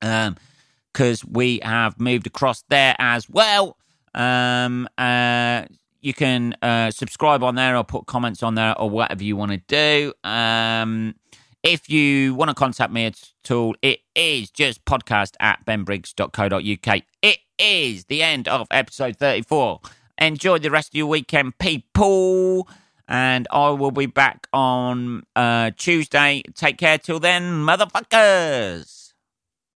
because 0.00 1.24
um, 1.24 1.30
we 1.32 1.60
have 1.64 1.98
moved 1.98 2.28
across 2.28 2.62
there 2.68 2.94
as 3.00 3.28
well. 3.28 3.76
Um, 4.14 4.88
uh, 4.96 5.64
you 6.00 6.14
can 6.14 6.54
uh, 6.62 6.90
subscribe 6.90 7.42
on 7.42 7.56
there 7.56 7.76
or 7.76 7.82
put 7.82 8.06
comments 8.06 8.42
on 8.42 8.54
there 8.54 8.78
or 8.78 8.88
whatever 8.88 9.24
you 9.24 9.36
want 9.36 9.50
to 9.50 9.62
do. 9.66 10.12
Um, 10.22 11.14
if 11.64 11.88
you 11.88 12.34
want 12.34 12.50
to 12.50 12.54
contact 12.54 12.92
me 12.92 13.06
at 13.06 13.50
all, 13.50 13.74
it 13.80 14.00
is 14.14 14.50
just 14.50 14.84
podcast 14.84 15.32
at 15.40 15.64
benbriggs.co.uk. 15.64 17.02
It 17.22 17.38
is 17.58 18.06
the 18.06 18.22
end 18.22 18.48
of 18.48 18.66
episode 18.70 19.16
34. 19.16 19.80
Enjoy 20.18 20.58
the 20.58 20.70
rest 20.70 20.90
of 20.90 20.94
your 20.94 21.06
weekend, 21.06 21.58
people. 21.58 22.68
And 23.06 23.46
I 23.50 23.70
will 23.70 23.90
be 23.90 24.06
back 24.06 24.46
on 24.52 25.24
uh, 25.36 25.72
Tuesday. 25.76 26.42
Take 26.54 26.78
care 26.78 26.98
till 26.98 27.20
then, 27.20 27.64
motherfuckers. 27.64 29.03